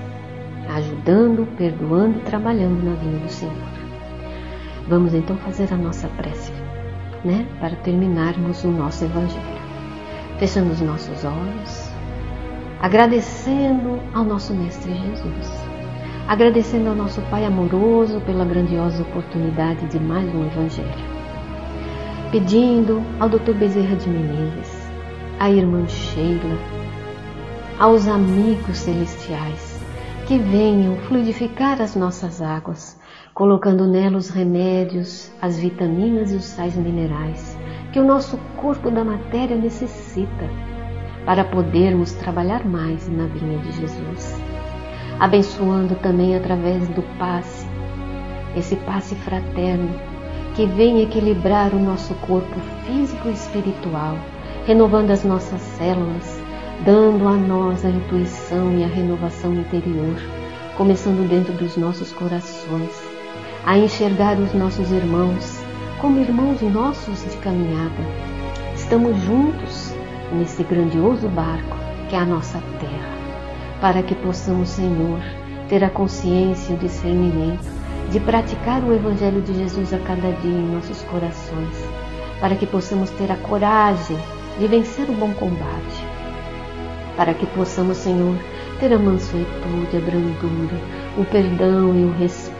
ajudando, 0.69 1.47
perdoando 1.55 2.17
e 2.17 2.21
trabalhando 2.23 2.83
na 2.83 2.95
vinda 2.95 3.19
do 3.19 3.29
Senhor. 3.29 3.53
Vamos 4.87 5.13
então 5.13 5.37
fazer 5.37 5.71
a 5.71 5.77
nossa 5.77 6.07
prece 6.07 6.51
né, 7.23 7.45
para 7.59 7.75
terminarmos 7.75 8.63
o 8.63 8.71
nosso 8.71 9.05
Evangelho. 9.05 9.50
Fechando 10.41 10.71
os 10.71 10.81
nossos 10.81 11.23
olhos, 11.23 11.91
agradecendo 12.81 13.99
ao 14.11 14.23
nosso 14.23 14.55
Mestre 14.55 14.91
Jesus, 14.91 15.51
agradecendo 16.27 16.89
ao 16.89 16.95
nosso 16.95 17.21
Pai 17.29 17.45
amoroso 17.45 18.19
pela 18.21 18.43
grandiosa 18.43 19.03
oportunidade 19.03 19.85
de 19.85 19.99
mais 19.99 20.27
um 20.33 20.47
Evangelho, 20.47 21.05
pedindo 22.31 23.03
ao 23.19 23.29
Dr. 23.29 23.53
Bezerra 23.53 23.95
de 23.95 24.09
Menezes, 24.09 24.89
à 25.39 25.51
irmã 25.51 25.87
Sheila, 25.87 26.57
aos 27.77 28.07
amigos 28.07 28.77
celestiais 28.77 29.79
que 30.25 30.39
venham 30.39 30.97
fluidificar 31.01 31.79
as 31.79 31.95
nossas 31.95 32.41
águas 32.41 32.99
colocando 33.35 33.85
nela 33.85 34.17
os 34.17 34.31
remédios, 34.31 35.31
as 35.39 35.59
vitaminas 35.59 36.31
e 36.31 36.35
os 36.35 36.45
sais 36.45 36.75
minerais 36.75 37.50
que 37.91 37.99
o 37.99 38.05
nosso 38.05 38.37
corpo 38.57 38.89
da 38.89 39.03
matéria 39.03 39.55
necessita 39.55 40.49
para 41.25 41.43
podermos 41.43 42.13
trabalhar 42.13 42.65
mais 42.65 43.07
na 43.09 43.25
vinha 43.25 43.57
de 43.59 43.71
Jesus. 43.73 44.35
Abençoando 45.19 45.95
também 45.95 46.35
através 46.35 46.87
do 46.89 47.03
passe, 47.17 47.67
esse 48.55 48.75
passe 48.77 49.15
fraterno 49.15 49.89
que 50.55 50.65
vem 50.65 51.01
equilibrar 51.01 51.73
o 51.73 51.79
nosso 51.79 52.13
corpo 52.15 52.59
físico 52.85 53.27
e 53.27 53.33
espiritual, 53.33 54.17
renovando 54.65 55.11
as 55.11 55.23
nossas 55.23 55.61
células, 55.61 56.41
dando 56.83 57.27
a 57.27 57.33
nós 57.33 57.85
a 57.85 57.89
intuição 57.89 58.77
e 58.77 58.83
a 58.83 58.87
renovação 58.87 59.53
interior, 59.53 60.15
começando 60.75 61.27
dentro 61.29 61.53
dos 61.53 61.77
nossos 61.77 62.11
corações 62.11 63.11
a 63.65 63.77
enxergar 63.77 64.39
os 64.39 64.53
nossos 64.53 64.91
irmãos 64.91 65.60
como 66.01 66.19
irmãos 66.19 66.59
nossos 66.63 67.21
de 67.29 67.37
caminhada, 67.37 67.93
estamos 68.75 69.15
juntos 69.21 69.93
nesse 70.33 70.63
grandioso 70.63 71.29
barco 71.29 71.77
que 72.09 72.15
é 72.15 72.17
a 72.17 72.25
nossa 72.25 72.57
terra, 72.79 73.15
para 73.79 74.01
que 74.01 74.15
possamos, 74.15 74.69
Senhor, 74.69 75.19
ter 75.69 75.83
a 75.83 75.91
consciência 75.91 76.73
e 76.73 76.75
o 76.75 76.79
discernimento 76.79 77.69
de 78.09 78.19
praticar 78.19 78.83
o 78.83 78.91
Evangelho 78.95 79.43
de 79.43 79.53
Jesus 79.53 79.93
a 79.93 79.99
cada 79.99 80.31
dia 80.31 80.51
em 80.51 80.73
nossos 80.73 81.03
corações, 81.03 81.77
para 82.39 82.55
que 82.55 82.65
possamos 82.65 83.11
ter 83.11 83.31
a 83.31 83.37
coragem 83.37 84.17
de 84.57 84.67
vencer 84.67 85.07
o 85.07 85.13
bom 85.13 85.31
combate, 85.35 86.03
para 87.15 87.35
que 87.35 87.45
possamos, 87.45 87.97
Senhor, 87.97 88.35
ter 88.79 88.91
a 88.91 88.97
mansuetude, 88.97 89.97
a 89.97 89.99
brandura, 89.99 90.81
o 91.15 91.25
perdão 91.25 91.95
e 91.95 92.05
o 92.05 92.11
respeito 92.13 92.50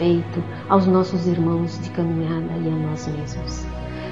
aos 0.70 0.88
nossos 0.88 1.28
irmãos 1.28 1.80
de 1.82 1.90
caminhada 1.92 2.54
e 2.58 2.68
a 2.68 2.72
nós 2.72 3.08
mesmos. 3.08 3.66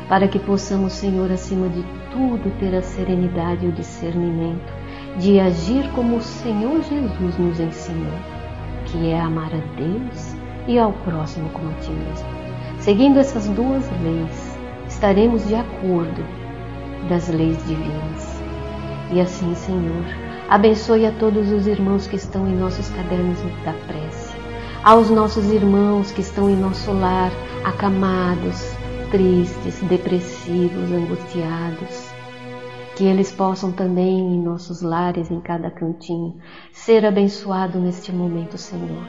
Para 0.07 0.27
que 0.27 0.39
possamos, 0.39 0.93
Senhor, 0.93 1.31
acima 1.31 1.67
de 1.69 1.83
tudo, 2.11 2.51
ter 2.59 2.75
a 2.75 2.81
serenidade 2.81 3.65
e 3.65 3.69
o 3.69 3.71
discernimento 3.71 4.71
de 5.17 5.39
agir 5.39 5.89
como 5.91 6.17
o 6.17 6.21
Senhor 6.21 6.81
Jesus 6.83 7.37
nos 7.37 7.59
ensinou, 7.59 8.19
que 8.85 9.09
é 9.09 9.19
amar 9.19 9.51
a 9.53 9.75
Deus 9.75 10.35
e 10.67 10.77
ao 10.77 10.93
próximo 10.93 11.49
como 11.49 11.69
a 11.69 11.73
ti 11.75 11.91
mesmo. 11.91 12.27
Seguindo 12.79 13.19
essas 13.19 13.47
duas 13.49 13.89
leis, 14.01 14.57
estaremos 14.87 15.47
de 15.47 15.55
acordo 15.55 16.23
das 17.07 17.27
leis 17.29 17.57
divinas. 17.67 18.41
E 19.11 19.19
assim, 19.19 19.53
Senhor, 19.55 20.05
Abençoe 20.49 21.05
a 21.05 21.11
todos 21.11 21.51
os 21.51 21.67
irmãos 21.67 22.07
que 22.07 22.15
estão 22.15 22.47
em 22.47 22.55
nossos 22.55 22.89
cadernos 22.89 23.37
da 23.63 23.71
prece, 23.85 24.28
aos 24.83 25.09
nossos 25.09 25.51
irmãos 25.51 26.11
que 26.11 26.21
estão 26.21 26.49
em 26.49 26.55
nosso 26.55 26.91
lar, 26.91 27.31
acamados, 27.63 28.75
tristes, 29.11 29.79
depressivos, 29.81 30.91
angustiados. 30.91 32.09
Que 32.95 33.05
eles 33.05 33.31
possam 33.31 33.71
também 33.71 34.19
em 34.19 34.41
nossos 34.41 34.81
lares, 34.81 35.31
em 35.31 35.39
cada 35.39 35.71
cantinho, 35.71 36.35
ser 36.71 37.05
abençoados 37.05 37.81
neste 37.81 38.11
momento, 38.11 38.57
Senhor. 38.57 39.07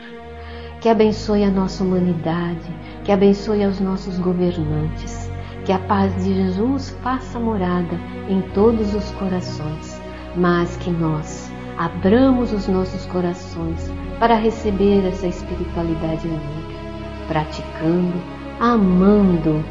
Que 0.81 0.89
abençoe 0.89 1.45
a 1.45 1.51
nossa 1.51 1.83
humanidade, 1.85 2.75
que 3.05 3.13
abençoe 3.13 3.65
aos 3.65 3.81
nossos 3.81 4.19
governantes, 4.19 5.31
que 5.65 5.73
a 5.73 5.79
paz 5.79 6.15
de 6.25 6.35
Jesus 6.35 6.97
faça 7.03 7.39
morada 7.39 7.99
em 8.29 8.41
todos 8.53 8.95
os 8.95 9.11
corações 9.13 10.01
mas 10.37 10.77
que 10.77 10.91
nós 10.91 11.51
abramos 11.77 12.53
os 12.53 12.69
nossos 12.69 13.05
corações 13.07 13.91
para 14.21 14.37
receber 14.37 15.05
essa 15.09 15.27
espiritualidade 15.27 16.29
amiga, 16.29 16.79
praticando, 17.27 18.13
amando 18.61 19.65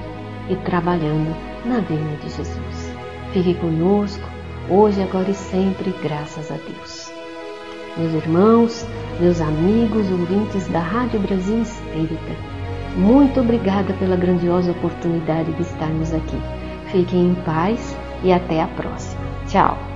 e 0.49 0.55
trabalhando 0.55 1.33
na 1.63 1.79
venda 1.79 2.17
de 2.23 2.29
Jesus. 2.29 2.95
Fique 3.31 3.53
conosco, 3.53 4.27
hoje, 4.67 5.01
agora 5.03 5.29
e 5.29 5.35
sempre, 5.35 5.93
graças 6.01 6.51
a 6.51 6.55
Deus. 6.55 7.13
Meus 7.95 8.13
irmãos, 8.13 8.87
meus 9.19 9.39
amigos, 9.39 10.09
ouvintes 10.11 10.67
da 10.69 10.79
Rádio 10.79 11.19
Brasil 11.19 11.61
Espírita, 11.61 12.35
muito 12.97 13.39
obrigada 13.39 13.93
pela 13.93 14.15
grandiosa 14.15 14.71
oportunidade 14.71 15.51
de 15.53 15.61
estarmos 15.61 16.11
aqui. 16.11 16.37
Fiquem 16.87 17.29
em 17.29 17.35
paz 17.45 17.95
e 18.23 18.33
até 18.33 18.63
a 18.63 18.67
próxima. 18.67 19.21
Tchau! 19.47 19.88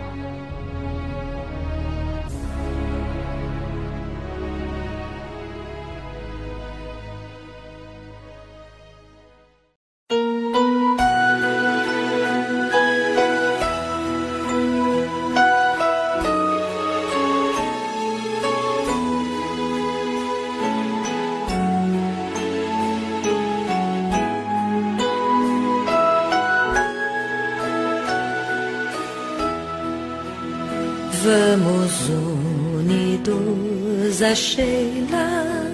Unidos 34.14 34.22
a 34.22 34.36
Sheila 34.36 35.72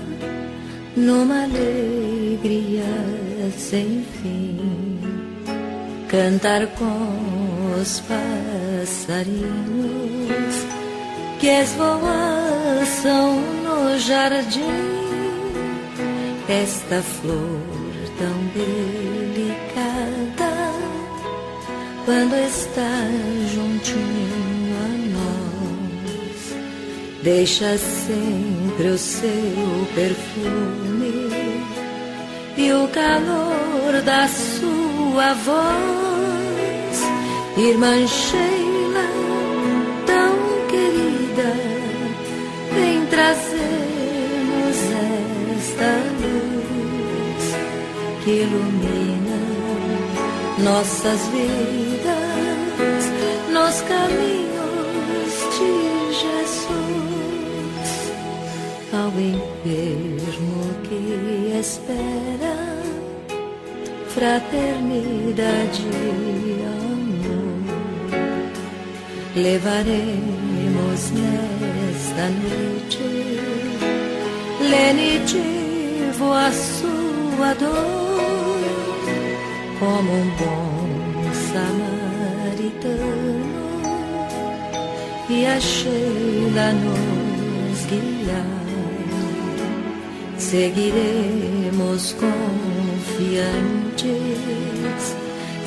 numa 0.95 1.43
alegria 1.43 2.86
sem 3.58 4.06
fim, 4.21 4.99
cantar 6.08 6.67
com 6.67 7.75
os 7.82 8.02
passarinhos 8.02 9.36
que 11.39 11.47
esvoaçam 11.47 13.41
no 13.63 13.99
jardim. 13.99 14.99
Esta 16.47 17.02
flor 17.02 17.60
tão 18.17 18.38
delicada 18.54 19.49
quando 22.06 22.36
está 22.36 23.08
juntinho 23.54 24.19
deixa 27.24 27.78
sempre 27.78 28.88
o 28.88 28.98
seu 28.98 29.88
perfume 29.94 31.30
e 32.58 32.72
o 32.72 32.88
calor 32.90 34.02
da 34.04 34.28
sua 34.28 35.34
voz, 35.34 37.02
irmã 37.58 38.08
Sheila, 38.08 39.08
tão 40.06 40.36
querida, 40.68 41.54
vem 42.74 43.06
trazer-nos 43.08 44.78
esta 45.58 45.92
luz 46.22 47.46
que 48.24 48.32
ilumina 48.32 49.40
nossas 50.64 51.22
vidas, 51.28 53.06
nos 53.52 53.82
caminhos 53.82 54.49
ao 59.00 59.12
enfermo 59.12 60.62
que 60.84 61.00
espera 61.58 62.56
fraternidade 64.10 65.84
e 65.84 66.62
amor. 66.66 67.64
Levaremos 69.36 71.02
nesta 71.12 72.26
noite 72.44 73.08
lenitivo 74.70 76.34
a 76.34 76.52
sua 76.52 77.54
dor 77.54 78.60
como 79.80 80.12
um 80.12 80.30
bom 80.36 80.90
samaritano 81.54 83.00
e 85.30 85.46
a 85.46 85.60
Sheila 85.60 86.74
nos 86.74 87.86
guiar 87.86 88.59
seguiremos 90.50 92.14
confiantes, 92.14 93.54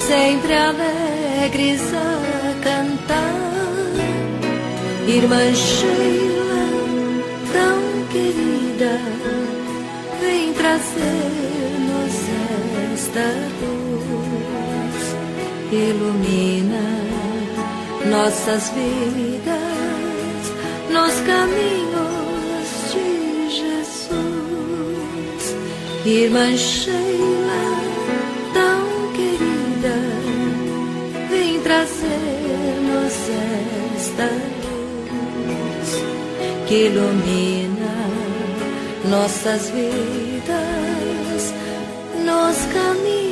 sempre 0.01 0.55
alegres 0.55 1.81
a 1.95 2.55
cantar. 2.65 3.43
Irmã 5.07 5.55
Sheila, 5.55 6.67
tão 7.53 7.79
querida, 8.11 8.99
vem 10.21 10.53
trazer-nos 10.55 12.15
esta 12.93 13.29
luz, 13.63 15.01
ilumina 15.71 16.83
nossas 18.11 18.71
vidas 18.71 20.43
nos 20.91 21.15
caminhos 21.21 22.22
Irmã 26.05 26.57
Sheila, 26.57 27.63
tão 28.53 29.13
querida, 29.13 29.97
vem 31.31 31.61
trazer-nos 31.61 33.15
esta 33.97 34.25
luz 35.47 36.03
que 36.67 36.87
ilumina 36.87 37.95
nossas 39.09 39.71
vidas, 39.71 41.55
nos 42.25 42.57
caminhos 42.73 43.32